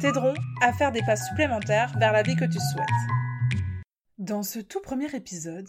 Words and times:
t'aideront 0.00 0.34
à 0.62 0.72
faire 0.72 0.92
des 0.92 1.02
pas 1.02 1.16
supplémentaires 1.16 1.92
vers 1.98 2.12
la 2.12 2.22
vie 2.22 2.34
que 2.34 2.46
tu 2.46 2.58
souhaites. 2.58 2.86
Dans 4.16 4.42
ce 4.42 4.58
tout 4.58 4.80
premier 4.80 5.14
épisode, 5.14 5.68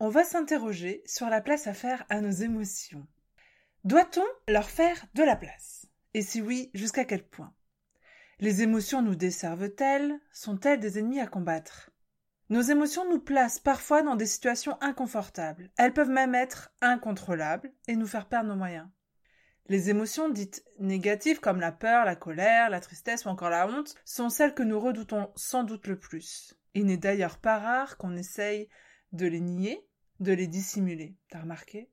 on 0.00 0.08
va 0.08 0.24
s'interroger 0.24 1.02
sur 1.04 1.28
la 1.28 1.42
place 1.42 1.66
à 1.66 1.74
faire 1.74 2.04
à 2.08 2.22
nos 2.22 2.30
émotions. 2.30 3.06
Doit-on 3.84 4.24
leur 4.48 4.70
faire 4.70 5.04
de 5.14 5.22
la 5.22 5.36
place? 5.36 5.86
Et 6.14 6.22
si 6.22 6.40
oui, 6.40 6.70
jusqu'à 6.72 7.04
quel 7.04 7.22
point? 7.22 7.52
Les 8.40 8.62
émotions 8.62 9.02
nous 9.02 9.14
desservent-elles? 9.14 10.18
Sont-elles 10.32 10.80
des 10.80 10.98
ennemis 10.98 11.20
à 11.20 11.26
combattre? 11.26 11.90
Nos 12.48 12.62
émotions 12.62 13.06
nous 13.10 13.20
placent 13.20 13.60
parfois 13.60 14.02
dans 14.02 14.16
des 14.16 14.26
situations 14.26 14.78
inconfortables. 14.80 15.70
Elles 15.76 15.92
peuvent 15.92 16.08
même 16.08 16.34
être 16.34 16.70
incontrôlables 16.80 17.72
et 17.88 17.96
nous 17.96 18.06
faire 18.06 18.26
perdre 18.26 18.48
nos 18.48 18.56
moyens. 18.56 18.88
Les 19.68 19.90
émotions 19.90 20.28
dites 20.28 20.64
négatives 20.78 21.40
comme 21.40 21.58
la 21.58 21.72
peur, 21.72 22.04
la 22.04 22.14
colère, 22.14 22.70
la 22.70 22.78
tristesse 22.78 23.24
ou 23.24 23.28
encore 23.28 23.50
la 23.50 23.66
honte 23.66 23.96
sont 24.04 24.28
celles 24.28 24.54
que 24.54 24.62
nous 24.62 24.78
redoutons 24.78 25.32
sans 25.34 25.64
doute 25.64 25.88
le 25.88 25.98
plus. 25.98 26.54
Il 26.74 26.86
n'est 26.86 26.96
d'ailleurs 26.96 27.38
pas 27.38 27.58
rare 27.58 27.96
qu'on 27.96 28.14
essaye 28.16 28.68
de 29.10 29.26
les 29.26 29.40
nier, 29.40 29.84
de 30.20 30.32
les 30.32 30.46
dissimuler. 30.46 31.16
T'as 31.30 31.40
remarqué? 31.40 31.90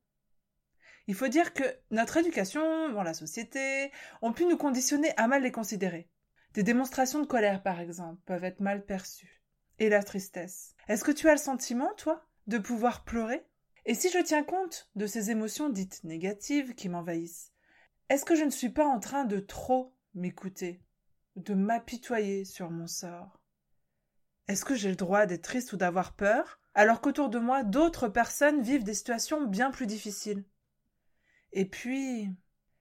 Il 1.08 1.16
faut 1.16 1.30
dire 1.30 1.54
que 1.54 1.64
notre 1.90 2.18
éducation, 2.18 2.92
bon, 2.92 3.02
la 3.02 3.16
société, 3.16 3.92
ont 4.22 4.34
pu 4.34 4.46
nous 4.46 4.58
conditionner 4.58 5.12
à 5.18 5.28
mal 5.28 5.42
les 5.42 5.52
considérer. 5.52 6.10
Des 6.54 6.64
démonstrations 6.64 7.22
de 7.22 7.26
colère, 7.26 7.64
par 7.64 7.80
exemple, 7.80 8.22
peuvent 8.26 8.44
être 8.44 8.60
mal 8.60 8.86
perçues. 8.86 9.42
Et 9.80 9.90
la 9.90 10.04
tristesse. 10.04 10.76
Est-ce 10.88 11.04
que 11.04 11.12
tu 11.12 11.28
as 11.28 11.34
le 11.34 11.40
sentiment, 11.40 11.92
toi, 11.96 12.24
de 12.46 12.60
pouvoir 12.60 13.04
pleurer? 13.04 13.44
Et 13.86 13.96
si 13.96 14.12
je 14.12 14.20
tiens 14.20 14.44
compte 14.44 14.90
de 14.96 15.08
ces 15.08 15.32
émotions 15.32 15.70
dites 15.70 16.04
négatives 16.04 16.76
qui 16.76 16.88
m'envahissent, 16.88 17.53
est-ce 18.10 18.26
que 18.26 18.36
je 18.36 18.44
ne 18.44 18.50
suis 18.50 18.70
pas 18.70 18.86
en 18.86 19.00
train 19.00 19.26
de 19.26 19.40
trop 19.40 19.96
m'écouter, 20.14 20.84
de 21.36 21.54
m'apitoyer 21.54 22.46
sur 22.46 22.70
mon 22.70 22.88
sort? 22.88 23.40
Est-ce 24.48 24.66
que 24.66 24.76
j'ai 24.76 24.90
le 24.90 24.96
droit 24.96 25.26
d'être 25.26 25.44
triste 25.44 25.74
ou 25.74 25.78
d'avoir 25.78 26.16
peur, 26.16 26.60
alors 26.74 27.02
qu'autour 27.02 27.30
de 27.30 27.40
moi 27.40 27.64
d'autres 27.64 28.10
personnes 28.10 28.62
vivent 28.62 28.84
des 28.84 28.94
situations 28.94 29.46
bien 29.46 29.72
plus 29.72 29.88
difficiles? 29.88 30.44
Et 31.54 31.66
puis, 31.66 32.30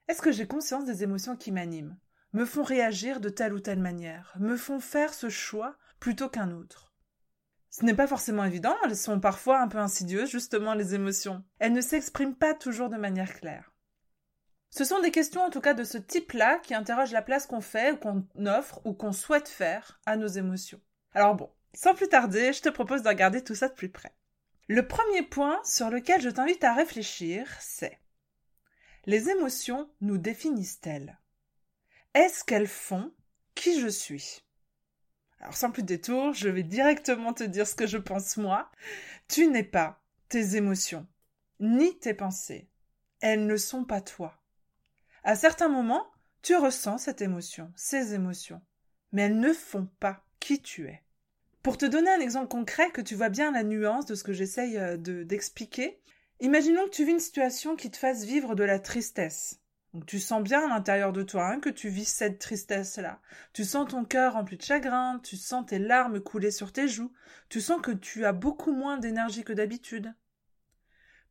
est-ce 0.08 0.22
que 0.22 0.32
j'ai 0.32 0.46
conscience 0.46 0.84
des 0.84 1.02
émotions 1.02 1.36
qui 1.36 1.52
m'animent, 1.52 1.98
me 2.32 2.44
font 2.44 2.62
réagir 2.62 3.20
de 3.20 3.28
telle 3.28 3.54
ou 3.54 3.60
telle 3.60 3.80
manière, 3.80 4.34
me 4.40 4.56
font 4.56 4.80
faire 4.80 5.14
ce 5.14 5.28
choix 5.28 5.76
plutôt 6.00 6.28
qu'un 6.28 6.50
autre? 6.50 6.92
Ce 7.70 7.84
n'est 7.86 7.94
pas 7.94 8.06
forcément 8.06 8.44
évident, 8.44 8.76
elles 8.84 8.96
sont 8.96 9.20
parfois 9.20 9.60
un 9.60 9.68
peu 9.68 9.78
insidieuses, 9.78 10.30
justement, 10.30 10.74
les 10.74 10.94
émotions. 10.94 11.42
Elles 11.58 11.72
ne 11.72 11.80
s'expriment 11.80 12.34
pas 12.34 12.52
toujours 12.54 12.90
de 12.90 12.98
manière 12.98 13.40
claire. 13.40 13.71
Ce 14.74 14.84
sont 14.84 15.00
des 15.00 15.10
questions 15.10 15.42
en 15.42 15.50
tout 15.50 15.60
cas 15.60 15.74
de 15.74 15.84
ce 15.84 15.98
type-là 15.98 16.58
qui 16.60 16.74
interrogent 16.74 17.12
la 17.12 17.20
place 17.20 17.46
qu'on 17.46 17.60
fait 17.60 17.92
ou 17.92 17.96
qu'on 17.98 18.46
offre 18.46 18.80
ou 18.86 18.94
qu'on 18.94 19.12
souhaite 19.12 19.48
faire 19.48 20.00
à 20.06 20.16
nos 20.16 20.28
émotions. 20.28 20.80
Alors 21.12 21.34
bon, 21.34 21.50
sans 21.74 21.94
plus 21.94 22.08
tarder, 22.08 22.54
je 22.54 22.62
te 22.62 22.70
propose 22.70 23.02
de 23.02 23.08
regarder 23.08 23.44
tout 23.44 23.54
ça 23.54 23.68
de 23.68 23.74
plus 23.74 23.90
près. 23.90 24.14
Le 24.68 24.88
premier 24.88 25.20
point 25.20 25.60
sur 25.62 25.90
lequel 25.90 26.22
je 26.22 26.30
t'invite 26.30 26.64
à 26.64 26.72
réfléchir, 26.72 27.46
c'est 27.60 28.00
les 29.04 29.28
émotions 29.28 29.90
nous 30.00 30.16
définissent-elles? 30.16 31.18
Est-ce 32.14 32.42
qu'elles 32.42 32.66
font 32.66 33.12
qui 33.54 33.78
je 33.78 33.88
suis? 33.88 34.42
Alors 35.40 35.54
sans 35.54 35.70
plus 35.70 35.82
de 35.82 35.88
détour, 35.88 36.32
je 36.32 36.48
vais 36.48 36.62
directement 36.62 37.34
te 37.34 37.44
dire 37.44 37.66
ce 37.66 37.74
que 37.74 37.86
je 37.86 37.98
pense 37.98 38.38
moi. 38.38 38.70
Tu 39.28 39.48
n'es 39.48 39.64
pas 39.64 40.02
tes 40.30 40.56
émotions, 40.56 41.06
ni 41.60 41.98
tes 41.98 42.14
pensées. 42.14 42.70
Elles 43.20 43.44
ne 43.44 43.56
sont 43.58 43.84
pas 43.84 44.00
toi. 44.00 44.41
À 45.24 45.36
certains 45.36 45.68
moments, 45.68 46.10
tu 46.42 46.56
ressens 46.56 46.98
cette 46.98 47.22
émotion, 47.22 47.72
ces 47.76 48.12
émotions, 48.12 48.60
mais 49.12 49.22
elles 49.22 49.38
ne 49.38 49.52
font 49.52 49.88
pas 50.00 50.24
qui 50.40 50.60
tu 50.60 50.88
es. 50.88 51.00
Pour 51.62 51.78
te 51.78 51.86
donner 51.86 52.10
un 52.10 52.18
exemple 52.18 52.48
concret 52.48 52.90
que 52.90 53.00
tu 53.00 53.14
vois 53.14 53.28
bien 53.28 53.52
la 53.52 53.62
nuance 53.62 54.06
de 54.06 54.16
ce 54.16 54.24
que 54.24 54.32
j'essaye 54.32 54.76
euh, 54.76 54.96
d'expliquer, 54.96 56.00
imaginons 56.40 56.84
que 56.86 56.90
tu 56.90 57.04
vis 57.04 57.12
une 57.12 57.20
situation 57.20 57.76
qui 57.76 57.88
te 57.88 57.96
fasse 57.96 58.24
vivre 58.24 58.56
de 58.56 58.64
la 58.64 58.80
tristesse. 58.80 59.60
Tu 60.08 60.18
sens 60.18 60.42
bien 60.42 60.64
à 60.64 60.68
l'intérieur 60.68 61.12
de 61.12 61.22
toi 61.22 61.46
hein, 61.46 61.60
que 61.60 61.70
tu 61.70 61.88
vis 61.88 62.06
cette 62.06 62.40
tristesse-là. 62.40 63.20
Tu 63.52 63.64
sens 63.64 63.90
ton 63.90 64.04
cœur 64.04 64.32
rempli 64.32 64.56
de 64.56 64.62
chagrin, 64.62 65.20
tu 65.22 65.36
sens 65.36 65.66
tes 65.66 65.78
larmes 65.78 66.18
couler 66.18 66.50
sur 66.50 66.72
tes 66.72 66.88
joues, 66.88 67.12
tu 67.48 67.60
sens 67.60 67.80
que 67.80 67.92
tu 67.92 68.24
as 68.24 68.32
beaucoup 68.32 68.72
moins 68.72 68.96
d'énergie 68.96 69.44
que 69.44 69.52
d'habitude. 69.52 70.12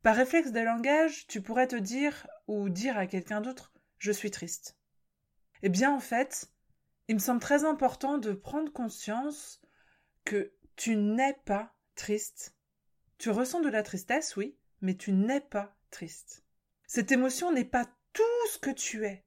Par 0.02 0.16
réflexe 0.16 0.52
de 0.52 0.60
langage, 0.60 1.26
tu 1.26 1.42
pourrais 1.42 1.68
te 1.68 1.76
dire 1.76 2.26
ou 2.46 2.70
dire 2.70 2.96
à 2.96 3.06
quelqu'un 3.06 3.42
d'autre 3.42 3.71
je 4.02 4.10
suis 4.10 4.32
triste. 4.32 4.76
Eh 5.62 5.68
bien, 5.68 5.94
en 5.94 6.00
fait, 6.00 6.50
il 7.06 7.14
me 7.14 7.20
semble 7.20 7.40
très 7.40 7.64
important 7.64 8.18
de 8.18 8.32
prendre 8.32 8.72
conscience 8.72 9.60
que 10.24 10.52
tu 10.74 10.96
n'es 10.96 11.34
pas 11.44 11.72
triste. 11.94 12.56
Tu 13.18 13.30
ressens 13.30 13.60
de 13.60 13.68
la 13.68 13.84
tristesse, 13.84 14.34
oui, 14.34 14.58
mais 14.80 14.96
tu 14.96 15.12
n'es 15.12 15.40
pas 15.40 15.76
triste. 15.90 16.44
Cette 16.88 17.12
émotion 17.12 17.52
n'est 17.52 17.64
pas 17.64 17.86
tout 18.12 18.48
ce 18.52 18.58
que 18.58 18.70
tu 18.70 19.06
es, 19.06 19.24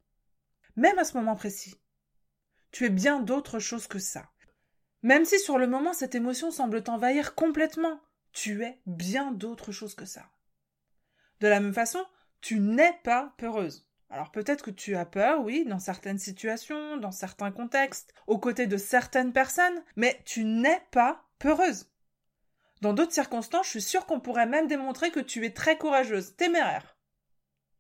même 0.76 1.00
à 1.00 1.06
ce 1.06 1.16
moment 1.16 1.38
précis. 1.38 1.80
Tu 2.72 2.84
es 2.84 2.90
bien 2.90 3.22
d'autre 3.22 3.60
chose 3.60 3.88
que 3.88 4.00
ça. 4.00 4.30
Même 5.04 5.24
si 5.24 5.40
sur 5.40 5.58
le 5.58 5.68
moment 5.68 5.94
cette 5.94 6.16
émotion 6.16 6.52
semble 6.52 6.84
t'envahir 6.84 7.34
complètement, 7.34 8.02
tu 8.34 8.66
es 8.66 8.82
bien 8.86 9.32
d'autre 9.32 9.72
chose 9.72 9.96
que 9.96 10.06
ça. 10.06 10.30
De 11.40 11.48
la 11.48 11.62
même 11.62 11.74
façon, 11.74 12.06
tu 12.42 12.60
n'es 12.60 13.00
pas 13.06 13.34
peureuse. 13.38 13.85
Alors 14.10 14.32
peut-être 14.32 14.64
que 14.64 14.72
tu 14.72 14.96
as 14.96 15.06
peur, 15.06 15.42
oui, 15.42 15.66
dans 15.66 15.80
certaines 15.80 16.20
situations, 16.20 16.98
dans 16.98 17.12
certains 17.12 17.52
contextes, 17.52 18.14
aux 18.28 18.38
côtés 18.38 18.68
de 18.68 18.78
certaines 18.78 19.34
personnes, 19.34 19.84
mais 19.96 20.22
tu 20.26 20.44
n'es 20.46 20.82
pas 20.92 21.26
peureuse. 21.40 21.90
Dans 22.82 22.94
d'autres 22.94 23.14
circonstances, 23.14 23.66
je 23.66 23.72
suis 23.72 23.82
sûre 23.82 24.06
qu'on 24.06 24.20
pourrait 24.20 24.46
même 24.46 24.68
démontrer 24.68 25.12
que 25.12 25.20
tu 25.20 25.46
es 25.46 25.52
très 25.52 25.78
courageuse, 25.78 26.36
téméraire. 26.36 26.98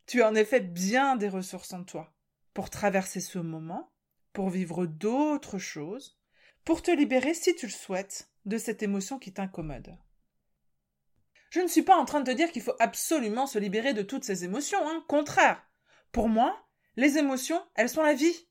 Tu 0.07 0.21
as 0.21 0.29
en 0.29 0.35
effet 0.35 0.61
bien 0.61 1.15
des 1.15 1.29
ressources 1.29 1.73
en 1.73 1.83
toi 1.83 2.13
pour 2.53 2.69
traverser 2.69 3.19
ce 3.19 3.37
moment, 3.37 3.91
pour 4.33 4.49
vivre 4.49 4.85
d'autres 4.85 5.57
choses, 5.57 6.17
pour 6.63 6.81
te 6.81 6.91
libérer, 6.91 7.33
si 7.33 7.55
tu 7.55 7.67
le 7.67 7.71
souhaites, 7.71 8.29
de 8.45 8.57
cette 8.57 8.81
émotion 8.81 9.19
qui 9.19 9.33
t'incommode. 9.33 9.97
Je 11.49 11.59
ne 11.59 11.67
suis 11.67 11.83
pas 11.83 11.95
en 11.95 12.05
train 12.05 12.21
de 12.21 12.31
te 12.31 12.35
dire 12.35 12.51
qu'il 12.51 12.61
faut 12.61 12.75
absolument 12.79 13.47
se 13.47 13.59
libérer 13.59 13.93
de 13.93 14.01
toutes 14.01 14.23
ces 14.23 14.43
émotions, 14.43 14.79
hein, 14.87 15.03
contraire. 15.07 15.65
Pour 16.15 16.29
moi, 16.29 16.57
les 16.95 17.17
émotions, 17.17 17.61
elles 17.75 17.89
sont 17.89 18.01
la 18.01 18.13
vie. 18.13 18.47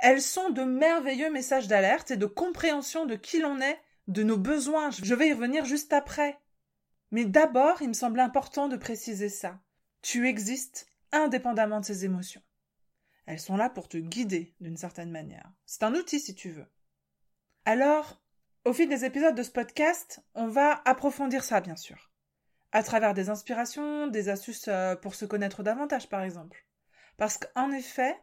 Elles 0.00 0.20
sont 0.20 0.50
de 0.50 0.64
merveilleux 0.64 1.32
messages 1.32 1.66
d'alerte 1.66 2.10
et 2.10 2.18
de 2.18 2.26
compréhension 2.26 3.06
de 3.06 3.14
qui 3.14 3.38
l'on 3.38 3.58
est, 3.58 3.80
de 4.06 4.22
nos 4.22 4.36
besoins. 4.36 4.90
Je 4.90 5.14
vais 5.14 5.28
y 5.28 5.32
revenir 5.32 5.64
juste 5.64 5.94
après. 5.94 6.38
Mais 7.12 7.24
d'abord, 7.24 7.80
il 7.80 7.88
me 7.88 7.94
semble 7.94 8.20
important 8.20 8.68
de 8.68 8.76
préciser 8.76 9.30
ça. 9.30 9.58
Tu 10.02 10.28
existes 10.28 10.88
indépendamment 11.10 11.80
de 11.80 11.86
ces 11.86 12.04
émotions. 12.04 12.42
Elles 13.24 13.40
sont 13.40 13.56
là 13.56 13.70
pour 13.70 13.88
te 13.88 13.96
guider 13.96 14.54
d'une 14.60 14.76
certaine 14.76 15.10
manière. 15.10 15.50
C'est 15.64 15.84
un 15.84 15.94
outil 15.94 16.20
si 16.20 16.34
tu 16.34 16.50
veux. 16.50 16.66
Alors, 17.64 18.22
au 18.66 18.74
fil 18.74 18.90
des 18.90 19.06
épisodes 19.06 19.34
de 19.34 19.42
ce 19.42 19.52
podcast, 19.52 20.20
on 20.34 20.48
va 20.48 20.82
approfondir 20.84 21.44
ça, 21.44 21.62
bien 21.62 21.76
sûr. 21.76 22.12
À 22.72 22.82
travers 22.82 23.14
des 23.14 23.30
inspirations, 23.30 24.06
des 24.06 24.28
astuces 24.28 24.68
euh, 24.68 24.96
pour 24.96 25.14
se 25.14 25.24
connaître 25.24 25.62
davantage, 25.62 26.10
par 26.10 26.20
exemple. 26.20 26.65
Parce 27.16 27.38
qu'en 27.38 27.72
effet, 27.72 28.16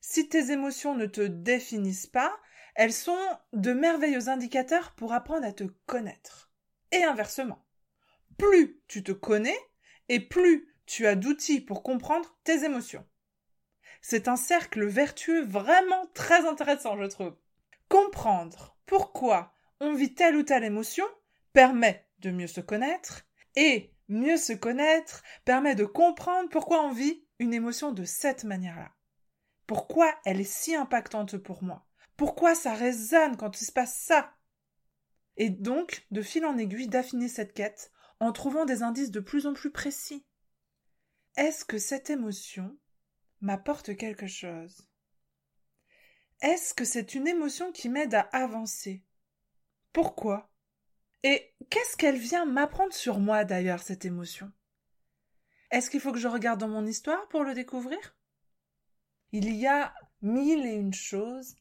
si 0.00 0.28
tes 0.28 0.50
émotions 0.50 0.94
ne 0.94 1.06
te 1.06 1.20
définissent 1.20 2.06
pas, 2.06 2.36
elles 2.74 2.92
sont 2.92 3.18
de 3.52 3.72
merveilleux 3.72 4.28
indicateurs 4.28 4.92
pour 4.92 5.12
apprendre 5.12 5.46
à 5.46 5.52
te 5.52 5.64
connaître. 5.86 6.50
Et 6.90 7.04
inversement. 7.04 7.64
Plus 8.38 8.80
tu 8.88 9.02
te 9.02 9.12
connais, 9.12 9.58
et 10.08 10.20
plus 10.20 10.74
tu 10.86 11.06
as 11.06 11.14
d'outils 11.14 11.60
pour 11.60 11.82
comprendre 11.82 12.36
tes 12.44 12.64
émotions. 12.64 13.06
C'est 14.00 14.28
un 14.28 14.36
cercle 14.36 14.84
vertueux 14.84 15.42
vraiment 15.42 16.06
très 16.14 16.46
intéressant, 16.46 16.98
je 16.98 17.04
trouve. 17.04 17.36
Comprendre 17.88 18.76
pourquoi 18.86 19.54
on 19.80 19.94
vit 19.94 20.14
telle 20.14 20.36
ou 20.36 20.42
telle 20.42 20.64
émotion 20.64 21.04
permet 21.52 22.06
de 22.18 22.30
mieux 22.30 22.46
se 22.46 22.60
connaître, 22.60 23.26
et 23.56 23.92
mieux 24.08 24.36
se 24.36 24.52
connaître 24.52 25.22
permet 25.44 25.74
de 25.74 25.84
comprendre 25.84 26.48
pourquoi 26.48 26.82
on 26.82 26.92
vit 26.92 27.24
une 27.42 27.52
émotion 27.52 27.92
de 27.92 28.04
cette 28.04 28.44
manière-là. 28.44 28.92
Pourquoi 29.66 30.14
elle 30.24 30.40
est 30.40 30.44
si 30.44 30.74
impactante 30.74 31.36
pour 31.36 31.62
moi? 31.62 31.86
Pourquoi 32.16 32.54
ça 32.54 32.74
résonne 32.74 33.36
quand 33.36 33.60
il 33.60 33.64
se 33.64 33.72
passe 33.72 33.96
ça? 33.96 34.34
Et 35.36 35.50
donc, 35.50 36.06
de 36.10 36.22
fil 36.22 36.44
en 36.44 36.56
aiguille, 36.56 36.88
d'affiner 36.88 37.28
cette 37.28 37.52
quête 37.52 37.90
en 38.20 38.32
trouvant 38.32 38.64
des 38.64 38.82
indices 38.82 39.10
de 39.10 39.20
plus 39.20 39.46
en 39.46 39.54
plus 39.54 39.72
précis. 39.72 40.24
Est-ce 41.36 41.64
que 41.64 41.78
cette 41.78 42.10
émotion 42.10 42.78
m'apporte 43.40 43.96
quelque 43.96 44.28
chose? 44.28 44.86
Est-ce 46.42 46.74
que 46.74 46.84
c'est 46.84 47.14
une 47.14 47.26
émotion 47.26 47.72
qui 47.72 47.88
m'aide 47.88 48.14
à 48.14 48.20
avancer? 48.32 49.02
Pourquoi? 49.92 50.52
Et 51.24 51.54
qu'est-ce 51.70 51.96
qu'elle 51.96 52.18
vient 52.18 52.44
m'apprendre 52.44 52.92
sur 52.92 53.18
moi 53.18 53.44
d'ailleurs, 53.44 53.82
cette 53.82 54.04
émotion? 54.04 54.52
Est-ce 55.72 55.88
qu'il 55.88 56.00
faut 56.00 56.12
que 56.12 56.18
je 56.18 56.28
regarde 56.28 56.60
dans 56.60 56.68
mon 56.68 56.86
histoire 56.86 57.26
pour 57.28 57.44
le 57.44 57.54
découvrir? 57.54 58.14
Il 59.32 59.56
y 59.56 59.66
a 59.66 59.94
mille 60.20 60.66
et 60.66 60.74
une 60.74 60.92
choses 60.92 61.56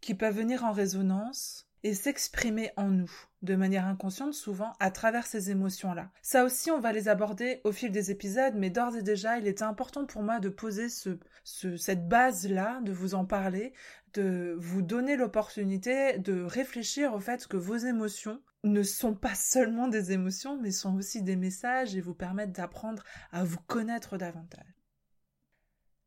qui 0.00 0.16
peuvent 0.16 0.36
venir 0.36 0.64
en 0.64 0.72
résonance 0.72 1.68
et 1.84 1.94
s'exprimer 1.94 2.70
en 2.76 2.88
nous, 2.90 3.10
de 3.42 3.56
manière 3.56 3.86
inconsciente 3.86 4.34
souvent, 4.34 4.72
à 4.78 4.90
travers 4.90 5.26
ces 5.26 5.50
émotions-là. 5.50 6.10
Ça 6.22 6.44
aussi, 6.44 6.70
on 6.70 6.80
va 6.80 6.92
les 6.92 7.08
aborder 7.08 7.60
au 7.64 7.72
fil 7.72 7.90
des 7.90 8.10
épisodes, 8.10 8.54
mais 8.56 8.70
d'ores 8.70 8.96
et 8.96 9.02
déjà, 9.02 9.38
il 9.38 9.46
était 9.46 9.64
important 9.64 10.06
pour 10.06 10.22
moi 10.22 10.38
de 10.38 10.48
poser 10.48 10.88
ce, 10.88 11.18
cette 11.44 12.08
base-là, 12.08 12.80
de 12.82 12.92
vous 12.92 13.14
en 13.14 13.24
parler, 13.24 13.72
de 14.14 14.56
vous 14.58 14.82
donner 14.82 15.16
l'opportunité 15.16 16.18
de 16.18 16.42
réfléchir 16.42 17.14
au 17.14 17.20
fait 17.20 17.46
que 17.46 17.56
vos 17.56 17.76
émotions 17.76 18.40
ne 18.64 18.82
sont 18.82 19.14
pas 19.14 19.34
seulement 19.34 19.88
des 19.88 20.12
émotions, 20.12 20.56
mais 20.60 20.70
sont 20.70 20.94
aussi 20.94 21.22
des 21.22 21.36
messages 21.36 21.96
et 21.96 22.00
vous 22.00 22.14
permettent 22.14 22.52
d'apprendre 22.52 23.02
à 23.32 23.42
vous 23.42 23.58
connaître 23.66 24.18
davantage. 24.18 24.66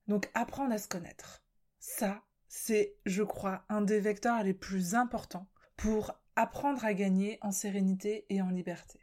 Donc 0.08 0.30
apprendre 0.34 0.74
à 0.74 0.78
se 0.78 0.88
connaître. 0.88 1.44
Ça, 1.80 2.24
c'est, 2.48 2.96
je 3.06 3.24
crois, 3.24 3.66
un 3.68 3.82
des 3.82 4.00
vecteurs 4.00 4.42
les 4.44 4.54
plus 4.54 4.96
importants 4.96 5.50
pour 5.78 6.14
apprendre 6.36 6.84
à 6.86 6.94
gagner 6.94 7.38
en 7.42 7.52
sérénité 7.52 8.26
et 8.30 8.42
en 8.42 8.50
liberté. 8.50 9.00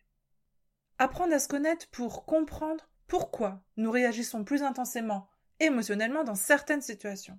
Apprendre 0.99 1.35
à 1.35 1.39
se 1.39 1.49
connaître 1.49 1.89
pour 1.91 2.27
comprendre 2.27 2.89
pourquoi 3.07 3.63
nous 3.77 3.91
réagissons 3.91 4.45
plus 4.45 4.63
intensément 4.63 5.29
émotionnellement 5.61 6.25
dans 6.25 6.35
certaines 6.35 6.83
situations. 6.83 7.39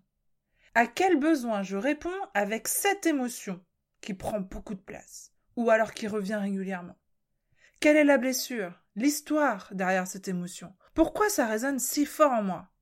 À 0.75 0.88
quel 0.88 1.19
besoin 1.19 1.62
je 1.62 1.77
réponds 1.77 2.09
avec 2.33 2.68
cette 2.68 3.06
émotion 3.06 3.63
qui 4.01 4.13
prend 4.13 4.39
beaucoup 4.39 4.74
de 4.74 4.81
place 4.81 5.31
ou 5.56 5.69
alors 5.69 5.94
qui 5.94 6.07
revient 6.07 6.35
régulièrement? 6.35 6.97
Quelle 7.80 7.97
est 7.97 8.03
la 8.03 8.18
blessure, 8.18 8.81
l'histoire 8.95 9.69
derrière 9.71 10.07
cette 10.07 10.27
émotion? 10.27 10.74
Pourquoi 10.94 11.30
ça 11.30 11.45
résonne 11.45 11.80
si 11.80 12.06
fort 12.06 12.31
en 12.31 12.44
moi? 12.44 12.72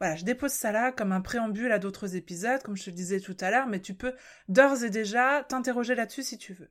Voilà, 0.00 0.16
je 0.16 0.24
dépose 0.24 0.52
ça 0.52 0.72
là 0.72 0.92
comme 0.92 1.12
un 1.12 1.20
préambule 1.20 1.72
à 1.72 1.78
d'autres 1.78 2.14
épisodes, 2.16 2.62
comme 2.62 2.76
je 2.76 2.84
te 2.84 2.90
disais 2.90 3.20
tout 3.20 3.36
à 3.40 3.50
l'heure, 3.50 3.66
mais 3.66 3.80
tu 3.80 3.94
peux 3.94 4.14
d'ores 4.48 4.84
et 4.84 4.90
déjà 4.90 5.44
t'interroger 5.44 5.94
là-dessus 5.94 6.22
si 6.22 6.38
tu 6.38 6.54
veux. 6.54 6.70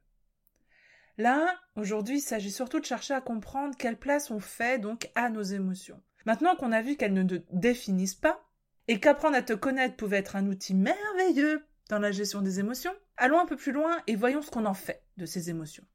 Là, 1.18 1.56
aujourd'hui, 1.76 2.18
il 2.18 2.22
s'agit 2.22 2.52
surtout 2.52 2.80
de 2.80 2.86
chercher 2.86 3.14
à 3.14 3.22
comprendre 3.22 3.76
quelle 3.78 3.98
place 3.98 4.32
on 4.32 4.40
fait 4.40 4.80
donc 4.80 5.10
à 5.16 5.30
nos 5.30 5.42
émotions. 5.42 6.02
Maintenant 6.26 6.56
qu'on 6.56 6.72
a 6.72 6.82
vu 6.82 6.96
qu'elles 6.96 7.14
ne 7.14 7.24
définissent 7.52 8.16
pas, 8.16 8.48
et 8.88 9.00
qu'apprendre 9.00 9.36
à 9.36 9.42
te 9.42 9.54
connaître 9.54 9.96
pouvait 9.96 10.18
être 10.18 10.36
un 10.36 10.48
outil 10.48 10.74
merveilleux 10.74 11.66
dans 11.90 12.00
la 12.00 12.12
gestion 12.12 12.42
des 12.42 12.60
émotions, 12.60 12.94
allons 13.18 13.40
un 13.40 13.46
peu 13.46 13.58
plus 13.58 13.72
loin 13.72 14.02
et 14.08 14.16
voyons 14.16 14.42
ce 14.42 14.52
qu'on 14.52 14.66
en 14.66 14.74
fait 14.74 15.04
de 15.18 15.26
ces 15.26 15.50
émotions. 15.50 15.86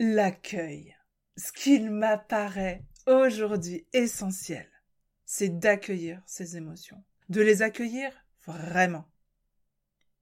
L'accueil. 0.00 0.96
Ce 1.36 1.52
qu'il 1.52 1.90
m'apparaît 1.90 2.84
aujourd'hui 3.06 3.86
essentiel 3.92 4.68
c'est 5.24 5.58
d'accueillir 5.58 6.22
ces 6.26 6.56
émotions. 6.56 7.02
De 7.28 7.40
les 7.40 7.62
accueillir 7.62 8.12
vraiment. 8.46 9.06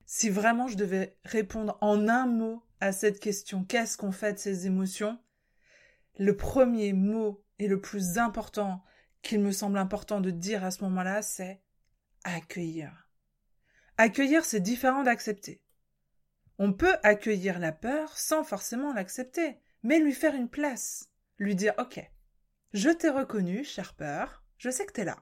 Si 0.06 0.28
vraiment 0.28 0.69
je 0.69 0.76
devais 0.76 1.16
répondre 1.25 1.78
en 1.81 2.08
un 2.08 2.26
mot 2.26 2.62
à 2.81 2.93
cette 2.93 3.20
question, 3.20 3.64
qu'est-ce 3.64 3.96
qu'on 3.96 4.12
fait 4.12 4.34
de 4.34 4.38
ces 4.38 4.66
émotions? 4.66 5.19
Le 6.19 6.37
premier 6.37 6.93
mot 6.93 7.44
et 7.58 7.69
le 7.69 7.81
plus 7.81 8.19
important 8.19 8.82
qu'il 9.22 9.40
me 9.40 9.52
semble 9.52 9.78
important 9.78 10.20
de 10.20 10.31
dire 10.31 10.64
à 10.64 10.70
ce 10.70 10.84
moment-là, 10.84 11.22
c'est 11.22 11.62
accueillir. 12.25 13.08
Accueillir, 13.96 14.44
c'est 14.44 14.60
différent 14.60 15.02
d'accepter. 15.02 15.62
On 16.58 16.72
peut 16.72 16.96
accueillir 17.02 17.58
la 17.58 17.72
peur 17.72 18.16
sans 18.19 18.44
forcément 18.44 18.93
l'accepter, 18.93 19.58
mais 19.82 19.98
lui 19.98 20.12
faire 20.12 20.34
une 20.34 20.48
place, 20.48 21.08
lui 21.38 21.55
dire 21.55 21.75
OK, 21.78 22.00
je 22.72 22.90
t'ai 22.90 23.08
reconnu, 23.08 23.64
chère 23.64 23.94
peur, 23.94 24.42
je 24.62 24.70
sais 24.70 24.87
que 24.87 24.93
tu 24.93 25.00
es 25.00 25.05
là. 25.05 25.17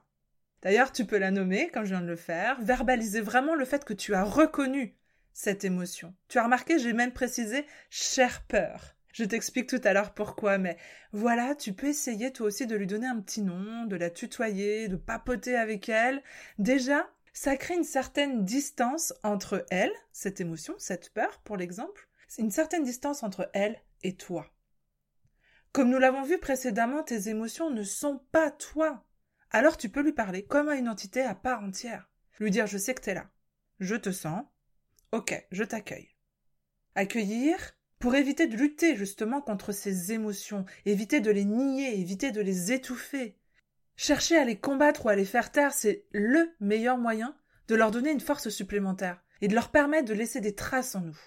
D'ailleurs, 0.61 0.91
tu 0.91 1.05
peux 1.05 1.17
la 1.17 1.31
nommer, 1.31 1.69
comme 1.69 1.83
je 1.83 1.95
viens 1.95 2.01
de 2.01 2.07
le 2.07 2.15
faire, 2.15 2.61
verbaliser 2.61 3.21
vraiment 3.21 3.55
le 3.55 3.65
fait 3.65 3.83
que 3.83 3.93
tu 3.93 4.13
as 4.13 4.23
reconnu 4.23 4.95
cette 5.33 5.63
émotion. 5.63 6.13
Tu 6.27 6.37
as 6.37 6.43
remarqué, 6.43 6.77
j'ai 6.77 6.93
même 6.93 7.11
précisé 7.11 7.65
chère 7.89 8.43
peur. 8.43 8.95
Je 9.13 9.23
t'explique 9.23 9.67
tout 9.67 9.81
à 9.83 9.93
l'heure 9.93 10.13
pourquoi, 10.13 10.59
mais 10.59 10.77
voilà, 11.11 11.55
tu 11.55 11.73
peux 11.73 11.87
essayer 11.87 12.31
toi 12.31 12.45
aussi 12.45 12.67
de 12.67 12.75
lui 12.75 12.85
donner 12.85 13.07
un 13.07 13.19
petit 13.19 13.41
nom, 13.41 13.85
de 13.85 13.95
la 13.95 14.11
tutoyer, 14.11 14.89
de 14.89 14.95
papoter 14.95 15.55
avec 15.55 15.89
elle. 15.89 16.21
Déjà, 16.59 17.09
ça 17.33 17.57
crée 17.57 17.73
une 17.73 17.83
certaine 17.83 18.45
distance 18.45 19.11
entre 19.23 19.65
elle, 19.71 19.91
cette 20.11 20.39
émotion, 20.39 20.75
cette 20.77 21.11
peur, 21.13 21.41
pour 21.43 21.57
l'exemple, 21.57 22.07
une 22.37 22.51
certaine 22.51 22.83
distance 22.83 23.23
entre 23.23 23.49
elle 23.53 23.81
et 24.03 24.15
toi. 24.15 24.53
Comme 25.71 25.89
nous 25.89 25.97
l'avons 25.97 26.21
vu 26.21 26.37
précédemment, 26.37 27.01
tes 27.01 27.27
émotions 27.29 27.71
ne 27.71 27.81
sont 27.81 28.19
pas 28.31 28.51
toi 28.51 29.03
alors 29.51 29.77
tu 29.77 29.89
peux 29.89 30.01
lui 30.01 30.13
parler 30.13 30.43
comme 30.43 30.69
à 30.69 30.75
une 30.75 30.89
entité 30.89 31.21
à 31.21 31.35
part 31.35 31.61
entière. 31.61 32.09
Lui 32.39 32.51
dire 32.51 32.67
je 32.67 32.77
sais 32.77 32.93
que 32.93 33.01
t'es 33.01 33.13
là. 33.13 33.29
Je 33.79 33.95
te 33.95 34.11
sens. 34.11 34.43
Ok, 35.11 35.45
je 35.51 35.63
t'accueille. 35.63 36.15
Accueillir 36.95 37.73
pour 37.99 38.15
éviter 38.15 38.47
de 38.47 38.57
lutter 38.57 38.95
justement 38.95 39.41
contre 39.41 39.71
ces 39.71 40.11
émotions, 40.11 40.65
éviter 40.85 41.19
de 41.19 41.29
les 41.29 41.45
nier, 41.45 41.99
éviter 41.99 42.31
de 42.31 42.41
les 42.41 42.71
étouffer. 42.71 43.37
Chercher 43.95 44.37
à 44.37 44.45
les 44.45 44.57
combattre 44.57 45.05
ou 45.05 45.09
à 45.09 45.15
les 45.15 45.25
faire 45.25 45.51
taire, 45.51 45.73
c'est 45.73 46.05
le 46.11 46.51
meilleur 46.59 46.97
moyen 46.97 47.37
de 47.67 47.75
leur 47.75 47.91
donner 47.91 48.11
une 48.11 48.19
force 48.19 48.49
supplémentaire 48.49 49.23
et 49.41 49.47
de 49.47 49.53
leur 49.53 49.69
permettre 49.69 50.07
de 50.07 50.13
laisser 50.13 50.41
des 50.41 50.55
traces 50.55 50.95
en 50.95 51.01
nous. 51.01 51.19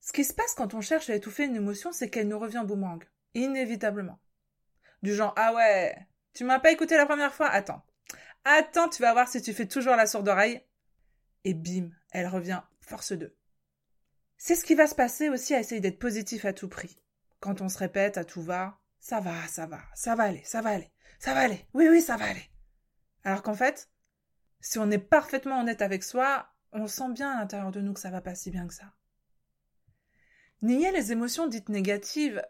Ce 0.00 0.12
qui 0.12 0.24
se 0.24 0.34
passe 0.34 0.54
quand 0.54 0.74
on 0.74 0.80
cherche 0.80 1.10
à 1.10 1.14
étouffer 1.14 1.44
une 1.44 1.56
émotion, 1.56 1.92
c'est 1.92 2.10
qu'elle 2.10 2.28
nous 2.28 2.38
revient 2.38 2.64
boomerang, 2.66 3.04
inévitablement. 3.34 4.18
Du 5.02 5.14
genre 5.14 5.34
ah 5.36 5.54
ouais, 5.54 5.94
tu 6.34 6.44
m'as 6.44 6.60
pas 6.60 6.72
écouté 6.72 6.96
la 6.96 7.06
première 7.06 7.34
fois? 7.34 7.48
Attends. 7.48 7.82
Attends, 8.44 8.88
tu 8.88 9.02
vas 9.02 9.12
voir 9.12 9.28
si 9.28 9.42
tu 9.42 9.52
fais 9.52 9.66
toujours 9.66 9.96
la 9.96 10.06
sourde 10.06 10.28
oreille. 10.28 10.64
Et 11.44 11.54
bim, 11.54 11.90
elle 12.12 12.28
revient 12.28 12.62
force 12.80 13.12
2. 13.12 13.36
C'est 14.36 14.54
ce 14.54 14.64
qui 14.64 14.74
va 14.74 14.86
se 14.86 14.94
passer 14.94 15.28
aussi 15.28 15.54
à 15.54 15.60
essayer 15.60 15.80
d'être 15.80 15.98
positif 15.98 16.44
à 16.44 16.52
tout 16.52 16.68
prix. 16.68 16.98
Quand 17.40 17.60
on 17.60 17.68
se 17.68 17.78
répète 17.78 18.16
à 18.16 18.24
tout 18.24 18.42
va, 18.42 18.78
ça 18.98 19.20
va, 19.20 19.46
ça 19.48 19.66
va, 19.66 19.80
ça 19.94 20.14
va 20.14 20.24
aller, 20.24 20.42
ça 20.44 20.62
va 20.62 20.70
aller, 20.70 20.90
ça 21.18 21.34
va 21.34 21.40
aller, 21.40 21.66
oui, 21.74 21.88
oui, 21.88 22.00
ça 22.00 22.16
va 22.16 22.26
aller. 22.26 22.50
Alors 23.24 23.42
qu'en 23.42 23.54
fait, 23.54 23.90
si 24.60 24.78
on 24.78 24.90
est 24.90 24.98
parfaitement 24.98 25.60
honnête 25.60 25.82
avec 25.82 26.02
soi, 26.02 26.50
on 26.72 26.86
sent 26.86 27.12
bien 27.12 27.30
à 27.30 27.40
l'intérieur 27.40 27.70
de 27.70 27.80
nous 27.80 27.92
que 27.92 28.00
ça 28.00 28.10
va 28.10 28.20
pas 28.20 28.34
si 28.34 28.50
bien 28.50 28.66
que 28.66 28.74
ça. 28.74 28.92
Nier 30.62 30.92
les 30.92 31.12
émotions 31.12 31.46
dites 31.46 31.70
négatives, 31.70 32.42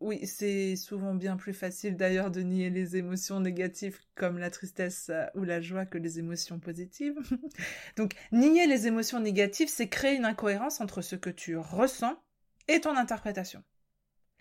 oui, 0.00 0.26
c'est 0.26 0.76
souvent 0.76 1.14
bien 1.14 1.36
plus 1.36 1.54
facile 1.54 1.96
d'ailleurs 1.96 2.30
de 2.30 2.40
nier 2.40 2.70
les 2.70 2.96
émotions 2.96 3.40
négatives 3.40 3.98
comme 4.14 4.38
la 4.38 4.50
tristesse 4.50 5.08
euh, 5.10 5.26
ou 5.34 5.42
la 5.42 5.60
joie 5.60 5.86
que 5.86 5.98
les 5.98 6.20
émotions 6.20 6.60
positives. 6.60 7.18
Donc, 7.96 8.14
nier 8.30 8.66
les 8.66 8.86
émotions 8.86 9.18
négatives, 9.18 9.68
c'est 9.68 9.88
créer 9.88 10.14
une 10.14 10.24
incohérence 10.24 10.80
entre 10.80 11.02
ce 11.02 11.16
que 11.16 11.30
tu 11.30 11.56
ressens 11.56 12.16
et 12.68 12.80
ton 12.80 12.96
interprétation. 12.96 13.64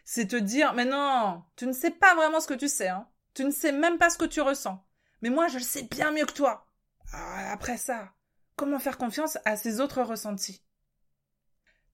C'est 0.05 0.27
te 0.27 0.35
dire, 0.35 0.73
mais 0.73 0.85
non, 0.85 1.43
tu 1.55 1.65
ne 1.65 1.73
sais 1.73 1.91
pas 1.91 2.15
vraiment 2.15 2.39
ce 2.39 2.47
que 2.47 2.53
tu 2.53 2.67
sais, 2.67 2.89
hein. 2.89 3.07
Tu 3.33 3.43
ne 3.43 3.51
sais 3.51 3.71
même 3.71 3.97
pas 3.97 4.09
ce 4.09 4.17
que 4.17 4.25
tu 4.25 4.41
ressens. 4.41 4.83
Mais 5.21 5.29
moi, 5.29 5.47
je 5.47 5.57
le 5.57 5.63
sais 5.63 5.83
bien 5.83 6.11
mieux 6.11 6.25
que 6.25 6.33
toi. 6.33 6.67
Ah, 7.13 7.51
après 7.51 7.77
ça, 7.77 8.13
comment 8.55 8.79
faire 8.79 8.97
confiance 8.97 9.37
à 9.45 9.57
ces 9.57 9.79
autres 9.81 10.01
ressentis? 10.01 10.63